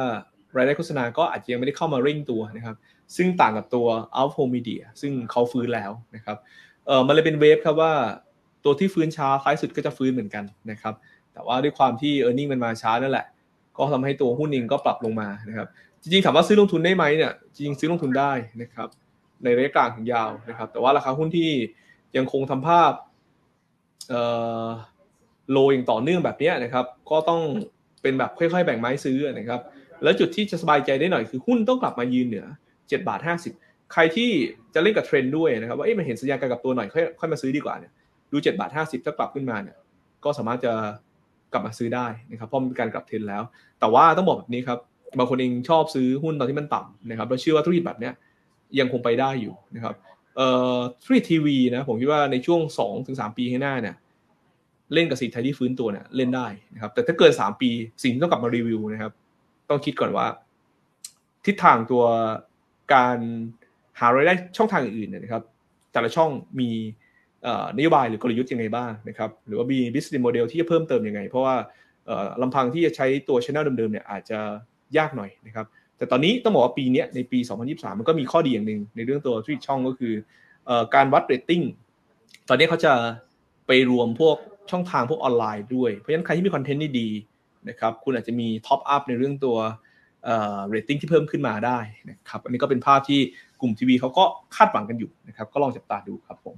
[0.56, 2.76] รายได้โฆษณาก็อาจจะยังไม่ได้เข้ามาเร่งตัวนะครับ
[3.16, 6.36] ซึ่งต่างกับตัว Out Home Media ซึ่งเขาฟื้นแล้วนะครับ
[6.86, 7.92] เออมันเลยเป็นเวฟครับว่า
[8.64, 10.94] ตัวที่ฟื้นช้าท้ายสุดก็จะฟื้นเหมือนกันนะครับ
[11.32, 13.26] แต่ว่าด้วยความที่ e a r n i n g มันมาช้านั่นแหละ
[13.76, 15.68] ก็ทำให้ตัวหุ้นเองก็ปรับลงมานะครับ
[16.02, 18.32] จริงๆ ถามว่าซื้อลงทุนได้ไหมเนี่ย จริงๆ ซื้อลงทุนได้
[18.62, 18.88] นะครับ
[19.44, 21.50] ในระยะกลางถึงยาวนะครับ แต่ว่าราคาหุ้นที่
[22.16, 22.92] ยังคงทำภาพ
[24.08, 24.22] เอ่
[24.64, 24.66] อ
[25.50, 27.40] โลอย่างต่อเนื่องแบบนี้นะครับ ก็ต้อง
[28.02, 29.60] เป็นแบบค่อยๆ แบ่งไม้ซื้อนะครับ
[30.02, 33.20] แล้วจุดที่จะสบายใจได้หน่อยคือหุ้นต้องกลับมายืนเหนือ7บาท
[33.54, 34.30] 50 ใครที่
[34.74, 37.92] จะเล่นกับเทรนด์ด้วยนะครับว่าเอ๊ะมันเห็นสัญญาณการกับตัวหน่อยค่อยค่อยมาซื้อดีกว่าเนี่ย
[38.32, 39.76] ดู7บาท50ถ้ากลับขึ้นมาเนี่ย
[40.24, 40.72] ก็สามารถจะ
[41.52, 43.42] กลับมาซื้อได้นะครับเพราะมันเป็นการกลับเทรนแล้ว
[43.80, 44.78] แต่ว่าต้องบอกแบบนี้ครับ
[45.18, 48.12] บางคนเองชอบซื้อหุ้นตอนที่มันต่ำนะครับเราเชื่อว่าธุรกิจแบบเนี้ย
[48.78, 49.94] ยังคงไปได้อยู่นะครับ
[50.36, 52.60] เอ่อธุรกิจทีวีนะผมคิดว่าในช่วง
[52.98, 53.96] 2-3ปีข้างหน้าเนี่ย
[54.94, 57.70] เล่นกับสินไทยที่ฟื้นตัวเนี่ยเล่นได้นะครับ แต่ถ้าเกิน3ปี
[58.02, 59.12] สิ่งที่ต้องกลับมารีวิวนะครับ
[59.70, 60.26] ต้องคิดก่อนว่า
[61.46, 62.04] ทิศทางตัว
[62.94, 63.18] การ
[64.00, 65.42] หารายได้ช่องทางอื่นนะครับ
[65.92, 66.70] แต่ละช่องมี
[67.76, 71.54] นโยบายหรือกลยุทธ์ยังไงบ้างนะครับ หรือว่ามี business model ที่จะเพิ่มเติมยังไง เพราะว่า
[72.42, 74.38] ลำพังที่จะใช้ตัว channel เดิมๆเนี่ยอาจจะ
[74.96, 80.14] ยากหน่อยนะครับ แต่ตอนนี้ต้องบอกว่าปีนี้ในปี 2023 มันก็มีข้อดีอย่างหนึ่งในเรื่องตัวธุรกิจช่องก็คือ
[80.94, 81.62] การวัดเรตติ้ง
[82.48, 82.92] ตอนนี้เขาจะ
[83.66, 84.36] ไปรวมพวก
[84.70, 89.56] ช่องทางพวกออนไลน์ด้วย เพราะฉะนั้นใครที่มีคอนเทนต์ดีๆนะครับคุณอาจจะมี top up ในเรื่องตัว
[90.24, 91.78] เรตติ้งที่เพิ่มขึ้นมาได้
[92.10, 93.20] นะครับอันนี้ก็เป็นภาพที่
[93.60, 94.24] กลุ่มทีวีเขาก็
[94.56, 96.56] คาดหวังกันอยู่นะครับก็ลองจับตาดูครับผม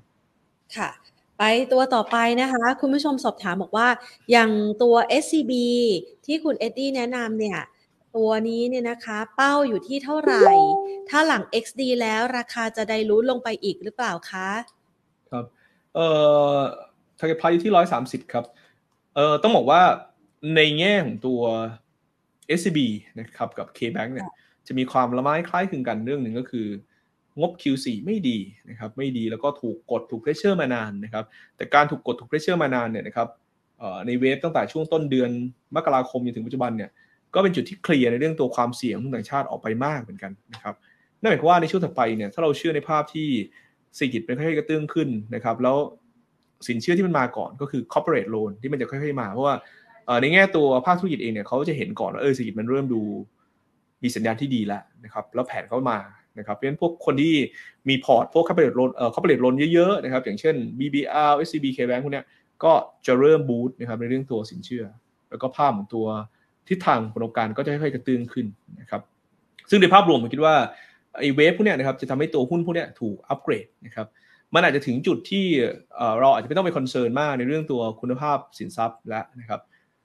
[0.77, 0.91] ค่ะ
[1.39, 1.43] ไป
[1.73, 3.89] ตัวต่อไปนะคะ คุณผู้ชมสอบถามบอกว่า
[4.31, 4.51] อย่าง
[4.83, 5.53] ตัว SCB
[6.27, 7.61] ที่คุณเอ็ดดี้แนะนำเนี่ย
[8.17, 10.43] ตัวนี้เนี่ยนะคะเป้าอยู่ที่เท่าไหร่
[11.09, 14.49] ถ้าหลัง XD แล้วราคาจะ dilute ลงไปอีกหรือเปล่าคะ
[15.31, 15.45] ครับ
[15.95, 16.07] เอ่
[16.57, 16.59] อ
[17.21, 18.45] target price อยู่ที่ร้อยสามสิบครับ
[19.15, 19.83] เอ่อต้องบอกว่า
[20.57, 21.41] ในแง่ของตัว
[22.59, 22.79] SCB
[23.21, 24.29] นะครับกับ KBank เนี่ย
[24.67, 26.67] จะมีความละม้ายคล้ายคลึงกันเรื่องหนึ่งก็คือ
[27.41, 28.39] งบ Q4 ไม่ดี
[28.71, 31.25] นะครับไม่ดีแล้วก็ถูกกดถูก pressure มานานนะครับ
[31.57, 33.29] แต่การถูกกดถูก pressure มานานเนี่ยนะครับ
[34.07, 35.31] ใน wave ตั้งแต่ช่วงต้นเดือน
[35.77, 36.91] มกราคมจนถึงปัจจุบันเนี่ย
[37.35, 40.75] ก็เป็นจุดที่เคลียร์ในเรื่องตัวความเสี่ยงของต่างชาติออกไปมากเหมือนกันนะครับ
[41.21, 43.29] นั่นหมายความว่าในช่วงถัดไปเนี่ยถ้าเราเชื่อในภาพที่
[43.95, 45.77] เศรษฐกิจเป็นค่อยๆกระตุ้นขึ้นนะครับแล้ว
[46.69, 49.55] สินเชื่อที่มันมาก่อนก็คือ corporate loan ที่มันจะค่อยๆมา เพราะว่า
[50.21, 53.03] ในแง่ตัวภาคธุรกิจเองเนี่ยเขาจะเห็นก่อนว่าเออเศรษฐกิจมันเริ่มดู
[54.03, 55.99] มีสัญญาณที่ดีแล้วนะครับแล้วแผนเขามา
[56.39, 57.35] นะครับเพราะฉะนั้นพวกคนที่
[57.89, 62.25] มีพอร์ตพวก corporate loan เอ่อ corporate loan เยอะๆนะครับอย่างเช่น BBR SCB KBank พวกเนี้ย
[62.65, 62.73] ก็
[63.07, 64.85] จะเริ่มบูตนะครับในเรื่องตัวสินเชื่อ
[65.31, 66.07] แล้วก็ภาพของตัว
[66.69, 68.47] ทิศทางของการก็จะค่อยๆกระตุ้นขึ้น
[68.81, 69.03] นะครับ
[69.71, 70.55] ซึ่งในภาพรวมผมคิดว่า
[71.19, 74.07] ไอ้ wave พวกเนี้ยนะครับจะทำให้ตัวหุ้นพวกเนี้ยถูกอัปเกรดนะครับ
[74.55, 75.47] มันอาจจะถึงจุดที่
[76.21, 79.61] เราอาจจะไม่ต้องไป concern มากในเรื่องตัวคุณภาพสินทรัพย์แล้วนะครับ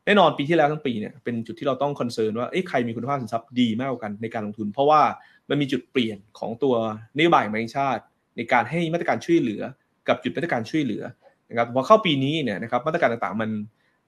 [0.05, 5.01] แน่นอนปีที่แล้วทั้งปีเนี่ยเป็นจุดที่เราต้อง concern ว่าใครมีคุณภาพสินทรัพย์ดีมากกว่ากันในการลงทุน เพราะว่า
[5.49, 6.75] มันมีจุดเปลี่ยนของตัว
[7.17, 8.03] นโยบายของแบงก์ชาติ
[8.37, 9.61] ในการให้มาตรการช่วยเหลือ
[10.07, 11.03] กับจุดมาตรการช่วยเหลือ
[11.49, 13.49] นะครับพอเข้าปีนี้เนี่ยนะครับมาตรการต่างๆมัน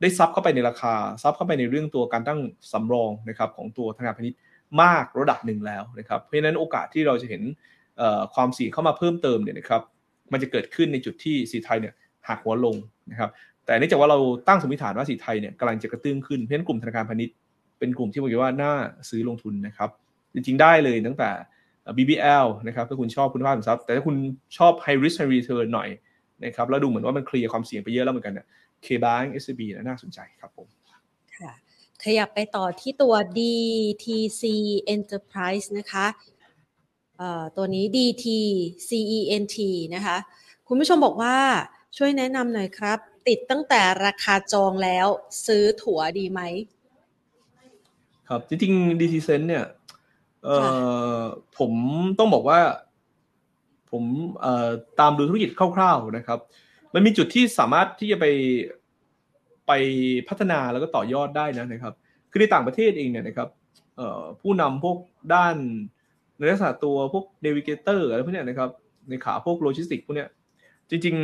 [0.02, 2.40] ได้ซับเข้าไปในราคาซับเข้าไปในเรื่องตัวการตั้ง
[2.72, 4.40] สำรองนะครับของตัวธนาคารพาณิชย์
[4.82, 7.42] มากระดับหนึ่งแล้วนะครับเพราะฉะนั้นโอกาสที่เราจะเห็น
[8.34, 9.82] ความเสี่ยงเข้ามาเพิ่มเติมเนี่ยนะครับ
[10.32, 11.94] มันจะเกิดขึ้นในจุดที่สีไทยเนี่ย
[12.28, 12.76] หักหัวลง
[13.12, 13.30] นะครับ
[13.66, 17.36] แต่เนื่องจากว่าเราตั้งสมมติฐานว่าสีไทยเนี่ยกำลังจะกระตุ้นขึ้นเพราะฉะนั้นกลุ่มธนาคารพาณิชย์
[17.80, 18.74] เป็นกลุ่มที่ผมคิดว่าน่า
[19.10, 19.90] ซื้อลงทุนนะครับ
[20.34, 21.30] จริงๆได้เลยตั้งแต่
[21.98, 24.16] BBL นะครับถ้าคุณชอบคุณภาพสินทรัพย์ แต่ถ้าคุณ
[24.58, 25.90] ชอบ high risk high return หน่อย
[26.46, 28.46] นะครับแล้วดูเหมือนว่ามันเคลียร์ความเสี่ยงไปเยอะแล้วเหมือนกันเนี่ย
[28.86, 30.68] KBank SCB น่าสนใจครับผม
[31.38, 31.52] ค่ะ
[32.04, 34.44] ขยับไปต่อที่ตัว DTC
[34.96, 36.06] Enterprise นะคะ
[37.58, 39.58] ตัวนี้ DTCENT
[39.96, 40.18] นะคะ
[40.68, 41.36] คุณผู้ชมบอกว่า
[41.98, 45.08] ช่วยแนะนำหน่อยครับ ติดตั้งแต่ราคาจองแล้ว
[45.46, 46.42] ซื้อถั่วดีไหม
[48.28, 49.66] ครับ จริงๆ DT c e n เนี่ย
[51.58, 51.72] ผม
[52.20, 52.60] ต้องบอกว่า
[53.92, 54.04] ผม
[55.00, 56.40] ตามดูธุรกิจคร่าวๆนะครับ
[56.94, 58.26] มันมีจุดที่สามารถที่จะไป
[59.68, 59.72] ไป
[60.28, 61.94] พัฒนาแล้วก็ต่อยอดได้นะนะครับ
[62.32, 63.50] คือในต่างประเทศเองเนี่ยนะครับ
[64.42, 64.98] ผู้นำพวก
[65.34, 65.56] ด้าน
[66.38, 68.70] ในลักษณะตัวพวก navigator อะไรพวกเนี้ยนะครับ
[69.10, 70.30] ในขาพวกโลจิสติกพวกเนี้ย
[70.90, 71.16] จริง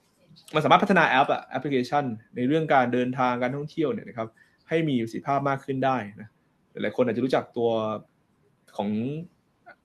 [0.00, 2.04] ๆ มันสามารถพัฒนาแอปอะแอปพลิเคชัน
[2.36, 4.28] ในเรื่องการเดินทางการท่องเที่ยวเนี่ยนะครับ
[4.68, 6.28] ให้มีประสิทธิภาพมากขึ้นได้นะ
[6.82, 7.70] หลายคนอาจจะรู้จักตัว
[8.76, 8.90] ของ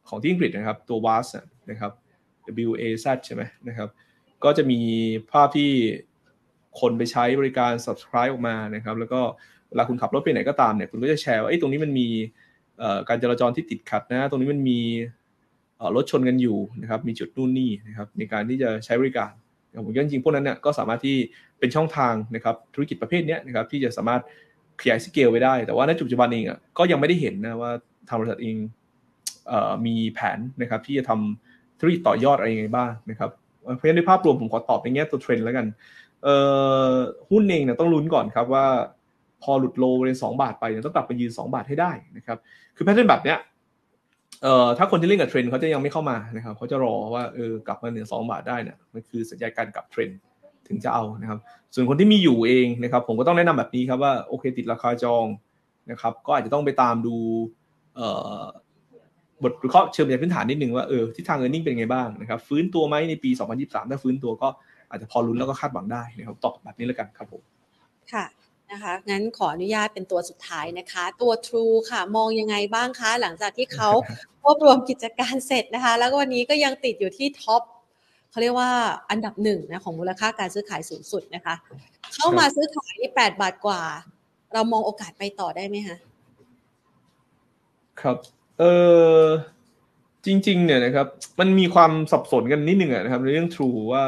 [0.10, 1.28] ของที่อังกฤษนะครับ ตัว WAS
[1.72, 1.92] นะครับ
[2.70, 3.90] W A Z ใช่ไหมนะครับ
[4.44, 4.80] ก็จะมี
[5.32, 5.72] ภาพที่
[6.80, 9.22] คนไปใช้บริการ subscribe ออกมานะครับ แล้วก็
[9.70, 12.08] เวลาคุณขับรถไปไหนก็ตามเนี่ย คุณก็จะแชร์ว่าไอ้ตรงนี้มันมี
[13.08, 14.80] การจราจรที่ติดขัดนะตรงนี้มันมี
[15.96, 19.32] รถชนกันอยู่นะครับ มีจุดนู่นนี่นะครับ ในการที่จะใช้บริการ
[19.76, 21.16] ผมว่าจริงๆพวกนั้นเนี่ยก็สามารถที่
[21.60, 24.22] เป็นช่องทางนะครับธุรกิจประเภทนี้นะครับที่จะสามารถ
[24.82, 27.72] ขยายสเกลไปได้ แต่ว่าในปัจจุบันเองอะก็ยังไม่ได้เห็นนะว่า
[28.08, 28.56] ทางบริษัทเอง
[29.86, 33.30] มีแผนนะครับที่จะทำธุรกิจต่อยอดอะไรยังไงบ้างนะครับ
[33.76, 35.66] เพราะฉะนั้นในภาพรวมผมขอตอบในแง่ตัวเทรนด์แล้วกัน
[37.30, 38.66] หุ้นเองเนี่ยต้องลุ้นก่อนครับว่า
[39.44, 42.38] พอหลุด low เนี่ยสองบาทไปเนี่ยต้องกลับไปยืน 2 บาทให้ได้นะครับ
[42.76, 43.38] คือ pattern แบบเนี้ย
[44.44, 50.20] เอ่อถ้าคนที่เล่นกับเทรนด์เขาจะยังไม่เข้ามานะครับเขาจะรอว่าเออกลับมาเหนือสองบาทได้เนี่ยมันคือสัญญาณการกลับเทรนด์
[50.68, 51.40] ถึงจะเอานะครับ
[51.74, 55.26] ส่วนคนที่มีอยู่เองนะครับ ผมก็ต้องแนะนำแบบนี้ครับว่าโอเคติดราคาจอง
[55.92, 57.16] นะครับ ก็อาจจะต้องไปตามดู
[57.96, 58.08] เอ่
[58.40, 58.42] อ
[59.44, 63.30] บทวิเคราะห์เชิงพื้นฐานนิดนึงว่าเออทิศทางเออร์เน็งเป็นไงบ้างนะครับ ฟื้นตัวไหมในปี
[63.62, 64.48] 2023 ถ้าฟื้นตัวก็
[64.90, 67.42] อาจจะพอลุ้นแล้วก็คาดหวังได้นะครับตอบแบบนี้แล้วกันครับผม
[68.14, 68.26] ค่ะ
[68.72, 73.90] นะคะ งั้นขออนุญาตเป็นตัวสุดท้ายนะคะ ตัว True ค่ะ มองยังไงบ้างคะ หลังจากที่เขา
[74.44, 77.62] รวบรวมกิจการเสร็จนะคะ แล้วก็วันนี้ก็ยังติดอยู่ที่ท็อป
[78.30, 78.72] เขาเรียกว่า
[79.10, 81.56] อันดับหนึ่งนะของมูลค่าการซื้อขายสูงสุดนะคะ
[82.14, 83.82] เข้ามาซื้อขายที่แปดบาทกว่า
[84.54, 85.98] เรามองโอกาสไปต่อได้ไหมคะ
[88.02, 88.18] ครับ
[88.60, 88.64] เอ
[89.20, 89.22] อ
[90.26, 91.08] จริง ๆ เนี่ยนะครับ
[91.40, 94.04] มันมีความสับสนกันนิดนึงนะครับในเรื่อง True ว่า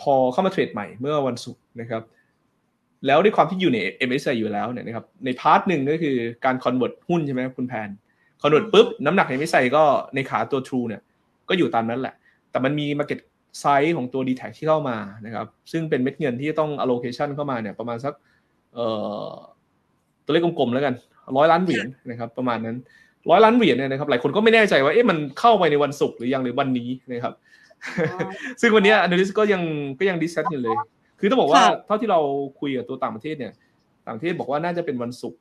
[0.00, 2.02] พอเข้ามาเทรดใหม่เมื่อวันศุกร์นะครับ
[3.06, 3.78] แล้วด้วยความที่อยู่ใน
[4.08, 7.88] MSCI อยู่แล้วเนี่ยนะครับใน part หนึ่งก็คือการ convert หุ้นใช่ไหมคุณแพน
[8.42, 9.82] convert ปุ๊บน้ำหนักใน MSCI ก็
[10.14, 11.02] ในขาตัว True เนี่ย
[11.48, 12.14] ก็อยู่ตามนั้นแหละ
[12.50, 13.20] แต่มันมี market
[13.62, 14.96] size ของตัว d t แทที่เข้ามา
[15.26, 18.14] นะครับซึ่งเป็นเม็ดเงินที่ต้อง allocation เข้ามาเนี่ยประมาณสัก
[18.74, 18.86] เอ่
[19.26, 19.30] อ
[20.24, 20.94] ตัวเลขกลมๆแล้วกัน
[21.36, 22.76] ร้อยล้านเหรียญนะครับประมาณนั้น
[23.30, 27.34] ร้อยล้านเหรียญเนี่ยนะครับหลายคนก็ไม่แน่ใจว่าเอ๊ะมันเข้าไปในวันศุกร์หรือยังหรือวันนี้นะครับ
[28.60, 29.62] ซึ่งวันนี้ analyst ก็ยัง
[29.98, 30.76] ก็ยัง discuss อยู่เลย
[31.20, 32.20] คือต้องบอกว่าเท่าที่เรา
[32.60, 33.52] คุยกับตัวต่างประเทศเนี่ย
[34.06, 35.40] ต่างประเทศบอกว่าน่าจะเป็นวันศุกร์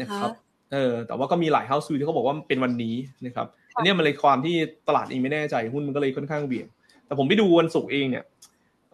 [0.00, 0.30] นะครับ
[0.72, 2.94] เออแต่ว่าก็มีหลายเฮาส์วีที่เขาบอกว่าเป็นวันนี้
[3.26, 3.46] นะครับ
[3.76, 4.56] อันนี้มันเลยความที่
[4.88, 6.66] ตลาดเองไม่แน่ใจหุ้นมันก็เลยค่อนข้างเบี่ยง
[7.06, 8.24] แต่ผมไปดูวันศุกร์เองเนี่ย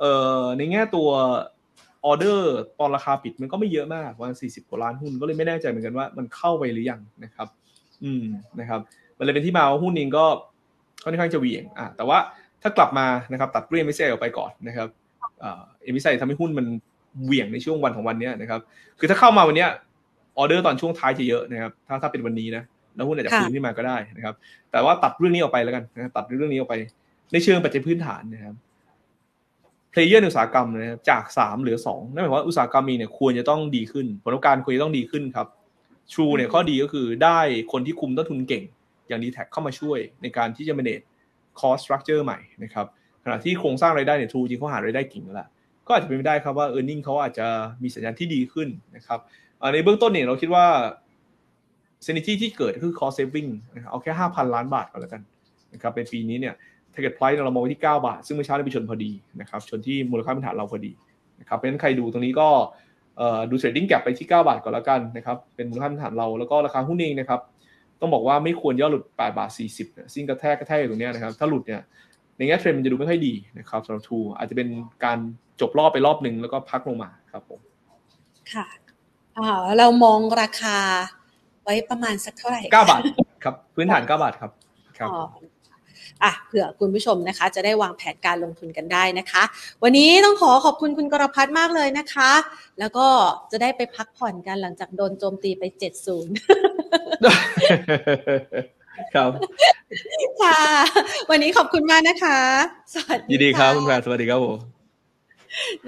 [0.00, 0.04] เอ
[0.40, 1.08] อในแง่ตัว
[2.04, 7.48] ออเดอร์ตอนราคาปิดมันก็ไม่เยอะมากวันสี่สิบกว่าล้านหุ้นก็เลยไม่แน่ใจเหมือนกันว่ามันเข้าไปหรือยังนะครับ
[8.04, 8.24] อืม
[8.60, 8.80] นะครับ
[9.18, 10.24] มันเลยเป็นที่มาว่าหุ้นเองก็
[11.04, 12.18] ค่อนข้างจะเหวี่ยงอะแต่ว่า
[12.62, 14.88] ถ้ากลับมานะครับตัดเรื่องไม่ใช่ออกไปก่อนนะครับ
[15.40, 16.66] MSCI ทำให้หุ้นมัน
[17.24, 18.60] เหวี่ยงในช่วงวันของวันนี้นะครับ
[18.98, 19.66] คือถ้าเข้ามาวันนี้
[20.38, 22.62] ออเดอร์ตอนช่วงท้ายจะเยอะนะครับ ถ้าถ้าเป็นวันนี้นะ
[22.96, 24.34] แล้วหุ้นอาจจะฟื้นขึ้นมาก็ได้นะครับ
[24.70, 26.74] แต่ว่าตัดเรื่องนี้ออกไปแล้วกันนะตัดเรื่องนี้ออกไป
[27.32, 28.54] ในเชิงปัจจัยพื้นฐานนะครับ
[29.90, 35.46] player อุตสาหกรรมนะครับจากสามเหลือสองนั่นหมายความว่าอุตสาหกรรมนี้เนี่ยควรจะต้องดีขึ้น ผลประกอบการควรจะต้องดีขึ้นครับ
[36.12, 37.38] True เนี่ยข้อดีก็คือได้
[37.72, 38.64] คนที่คุมต้นทุนเก่ง
[39.08, 41.04] อย่าง DTAC เข้ามาช่วยในการที่จะ manage
[41.60, 42.86] cost structure ใหม่นะครับ
[43.24, 45.48] ขณะที่โครงสร้างรายได้เนี่ย True จริงเขาหารายได้เก่งแล้ว
[45.86, 47.46] ก็อาจจะเป็นไปได้ครับว่า e a r n i n g เขาอาจจะ
[47.82, 49.18] มีสัญญาณที่ดีขึ้นนะครับ
[49.72, 50.66] ในเบื้องต้นเนี่ยเราคิดว่า
[52.02, 53.50] synergy ที่เกิดคือ cost saving
[53.90, 55.22] เอาแค่ 5,000 ล้านบาทก็แล้วกัน
[55.74, 56.54] นะครับในปีนี้เนี่ย
[56.92, 60.92] target price เรามองไว้ที่ 9 บาท ซึ่งเมื่อเช้าได้ไปชนพอดีนะครับชนที่มูลค่าพื้นฐานเราพอดี
[61.40, 62.48] นะครับเพราะฉะนั้นใครดูตรงนี้ก็
[63.50, 67.40] ดู trading gap ไปที่ 9 บาทก่อนแล้วกันนะครับเป็นมูลค่าพื้นฐานเราแล้วก็ราคาหุ้นเองนะครับ
[68.00, 69.50] ต้องบอกว่าไม่ควรย่อหลุด 8 บาท
[69.82, 71.80] 40ซึ่งกระแทกกระแทกอยู่ตรงนี้นะครับถ้าหลุดเนี่ย
[72.36, 74.68] ในแง่เทรนด์มันจะดูไม่ค่อยดีนะครับสำหรับทูอาจจะเป็น
[75.04, 75.18] การ
[75.60, 77.60] จบรอบไปรอบหนึ่งแล้วก็พักลงมาครับผม
[78.52, 78.66] ค่ะ
[79.38, 80.78] อ่าเรามองราคา
[81.64, 83.02] ไว้ประมาณสักเท่าไหร่9บาท
[83.44, 84.50] ครับพื้นฐาน9บาทครับ
[84.98, 85.10] ครับ
[86.22, 89.42] อะเผื่อคุณผู้ชมนะคะ จะได้วางแผนการลงทุนกันได้นะคะ
[89.82, 92.30] วันนี้ต้องขอขอบคุณคุณกรพัฒน์มากเลยนะคะ
[92.78, 93.06] แล้วก็
[93.50, 96.32] จะได้ไปพักผ่อนกันหลังจากโดนโจมตีไปเจ็ดศูนย์
[99.14, 99.30] ครับ
[100.42, 100.60] ค่ะ
[101.30, 102.38] วันนี้ขอบคุณมากนะคะ
[102.94, 104.58] สวัสดียินดีครับคุณแพรสวัสดีครับผม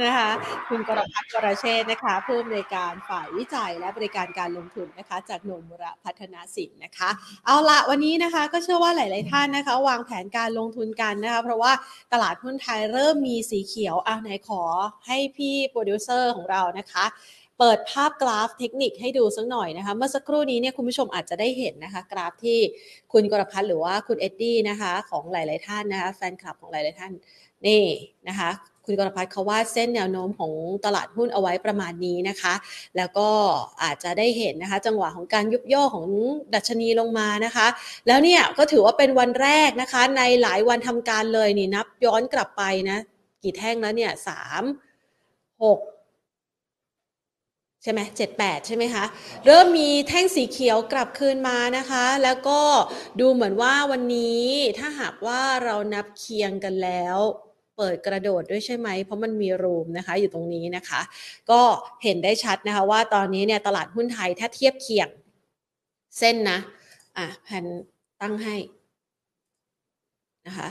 [0.02, 0.30] นะคะ
[0.68, 7.10] คุณกรพัฒน์กรเชษนะคะผู้อำนวยการฝ่ายวิจัยและบริการการลงทุนนะคะ จากโนมุระพัฒนาสินนะคะ
[7.46, 11.72] เอาละวันนี้นะคะก็เชื่อว่าหลาย ๆ ท่านนะคะ วางแผนการลงทุนกันนะคะ เพราะว่า
[12.12, 14.62] ตลาดหุ้นไทยเริ่มมีสีเขียวอะไหนขอ
[15.06, 17.04] ให้พี่โปรดิวเซอร์ของเรานะคะ
[17.58, 22.58] เปิดภาพกราฟเทคนิคให้ดูสักหน่อยนะคะ เมื่อสักครู่นี้เนี่ยคุณผู้ชมอาจจะได้เห็นนะคะ กราฟที่
[23.12, 27.12] คุณกรพัฒน์หรือว่าคุณเอ็ดดี้นะคะของหลาย ๆ ท่านนะคะแฟนคลับของหลาย ๆ ท่าน
[27.66, 27.84] นี่
[28.28, 28.50] นะคะ
[28.84, 30.52] คุณกรพัฒน์เขาวาดเส้นแนวโน้มของ
[30.84, 32.54] ตลาดหุ้นเอาไว้ประมาณนี้นะคะ
[32.96, 33.28] แล้วก็
[33.82, 36.06] อาจจะได้เห็นนะคะ จังหวะของการยุบย่อของ
[36.54, 37.66] ดัชนีลงมานะคะ
[38.06, 42.98] แล้วเนี่ยก็ถือว่าเป็นวันแรกนะคะ ในหลายวันทำการเลยนี่นับย้อนกลับไปนะ
[43.42, 44.62] กี่แท่งแล้วเนี่ยสาม
[45.62, 45.78] หก
[47.86, 49.04] ช่ไหมเจ็ดแปดใช่ไหมคะ
[49.46, 52.60] เริ่มมีแท่งสีเขียวกลับคืนมานะคะ แล้วก็
[53.20, 54.44] ดูเหมือนว่าวันนี้
[54.78, 57.18] ถ้าหากว่าเรานับเคียงกันแล้ว
[57.76, 61.00] เปิดกระโดดด้วยใช่ไหม เพราะมันมีรูมนะคะ อยู่ตรงนี้นะคะ
[61.50, 61.60] ก็
[62.04, 65.08] เห็นได้ชัดนะคะว่าตอนนี้เนี่ยตลาดหุ้นไทยถ้าเทียบเคียง
[66.18, 66.58] เส้นนะ
[67.16, 67.64] อะแผ่น
[68.20, 68.56] ตั้งให้
[70.46, 70.68] นะคะ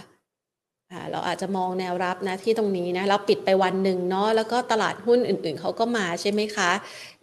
[1.11, 6.71] เราอาจจะมองแนวรับนะที่ตรงนี้นะเราปิดไปวันหนึ่งเนาะแล้วก็ตลาดหุ้นอื่นๆเขาก็มาใช่ไหมคะ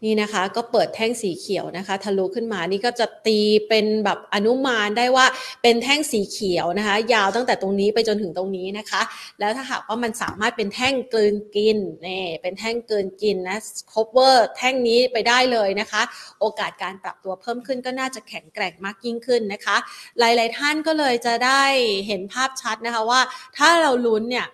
[0.05, 3.39] นี่นะคะก็เปิดแท่งสีเขียวนะคะทะลุขึ้นมานี่ก็จะตี
[3.69, 5.27] เป็นแบบอนุมานได้ว่า
[5.63, 9.03] เป็นแท่งสีเขียวนะคะ ยาวตั้งแต่ตรงนี้ไปจนถึงตรงนี้นะคะ
[9.41, 13.59] แล้วถ้าหากว่ามันสามารถเป็นแท่งเกินกินนี่เป็นแท่งเกินกินนะ
[13.93, 16.03] cover แท่งนี้ไปได้เลยนะคะ
[16.41, 19.77] โอกาสการปรับตัวเพิ่มขึ้นก็น่าจะแข็งแกร่งมากยิ่งขึ้นนะคะ
[20.19, 21.63] หลาย ๆ ท่านก็เลยจะได้
[22.07, 23.21] เห็นภาพชัดนะคะว่า
[23.59, 24.47] ถ้าเราลุ้นเนี่ย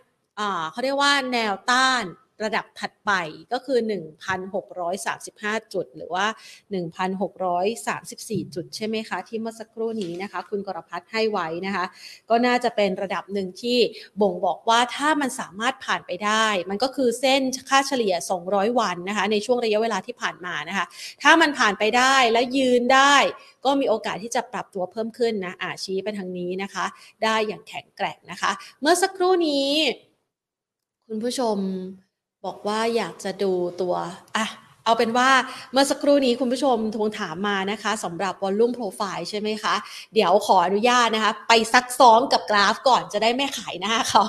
[0.70, 2.05] เขาเรียกว่าแนวต้าน
[2.45, 3.12] ระดับถัดไป
[3.53, 3.78] ก็คือ
[4.57, 6.26] 1,635 จุด หรือว่า
[7.20, 11.84] 1,634 จุดใช่ไหมคะ ที่เมื่อสักครู่นี้นะคะ คุณกรพัฒน์ให้ไว้นะคะ
[12.30, 13.78] ก็น่าจะเป็นระดับหนึ่งที่
[14.20, 18.14] บ่งบอกว่าถ้ามันสามารถผ่านไปได้ มันก็คือเส้นค่าเฉลี่ย
[18.47, 20.86] 200 วันนะคะ ในช่วงระยะเวลาที่ผ่านมานะคะ
[21.22, 23.16] ถ้ามันผ่านไปได้และยืนได้
[23.64, 26.84] ก็มีโอกาสที่จะปรับตัวเพิ่มขึ้นนะอาชี้ไปทางนี้นะคะ
[27.24, 29.70] ได้อย่างแข็งแกร่งนะคะ เมื่อสักครู่นี้
[31.09, 31.59] คุณผู้ชม
[32.47, 33.95] บอกว่าอยากจะดูตัว
[34.36, 34.47] อะ
[34.89, 35.30] เอาเป็นว่า
[35.72, 39.74] เมื่อสักครู่นี้คุณผู้ชมทวงถามมานะคะสำหรับวอลลุ่มโปรไฟล์ใช่ไหมคะ
[40.14, 44.24] เดี๋ยวขออนุญาตนะคะ ไปซักซ้อมกับกราฟก่อนจะได้ไม่ขายหน้าเขา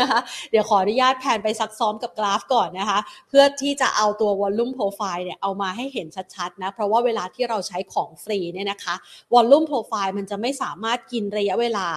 [0.00, 0.20] นะคะ
[0.50, 8.94] เดี๋ยวขออนุญาตแผนไปซักซ้อมกับกราฟก่อนนะคะ เพื่อที่จะเอาตัววอลลุ่มโปรไฟล์เนี่ยเอามาให้เห็นชัดๆนะ เพราะว่าเวลาที่เราใช้ของฟรีเนี่ยนะคะ
[9.34, 11.88] วอลลุ่มโปรไฟล์มันจะไม่สามารถกินระยะเวลา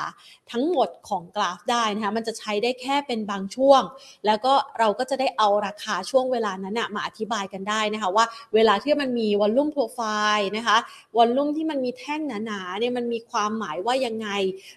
[0.52, 3.82] ทั้งหมดของกราฟได้นะคะมันจะใช้ได้แค่เป็นบางช่วง
[4.26, 10.00] แล้วก็เราก็จะได้เอาราคาช่วงเวลานั้นนะมาอธิบายกันได้นะคะว่าเวลาที่มันมีวอลลุ่มโปรไฟ
[10.38, 10.78] ล์นะคะ
[11.18, 14.30] วอลลุ่มที่มันมีแท่งหนาๆเนี่ยมันมีความหมายว่ายังไง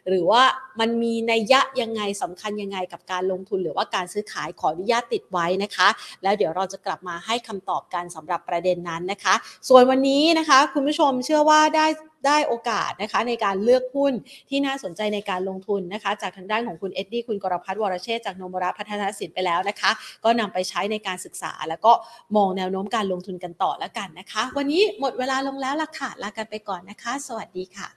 [0.09, 0.43] หรือว่า
[0.81, 5.89] มันมีนัยยะยังไงสำคัญยังไงกับการลงทุนหรือว่าการซื้อขายขออนุญาตติดไว้นะคะ
[6.23, 9.35] แล้วเดี๋ยวเราจะกลับมาให้คำตอบกันสำหรับประเด็นนั้นนะคะ
[9.69, 11.87] ส่วนวันนี้นะคะ คุณผู้ชมเชื่อว่าได้
[12.27, 14.13] ได้โอกาสนะคะในการเลือกหุ้น
[14.49, 19.91] ที่น่าสนใจในการลงทุนนะคะ จากทางด้านของคุณเอ็ดดี้คุณกรพัฒน์วรเชษจากโนมระพัฒนสินไปแล้วนะคะ
[20.25, 21.93] ก็นำไปใช้ในการศึกษา แล้วก็
[22.37, 27.89] มองแนวโน้มการลงทุนกันต่อแล้วกันนะคะ วันนี้หมดเวลาลงแล้วล่ะค่ะลากันไปก่อนนะคะ สวัสดีค่ะ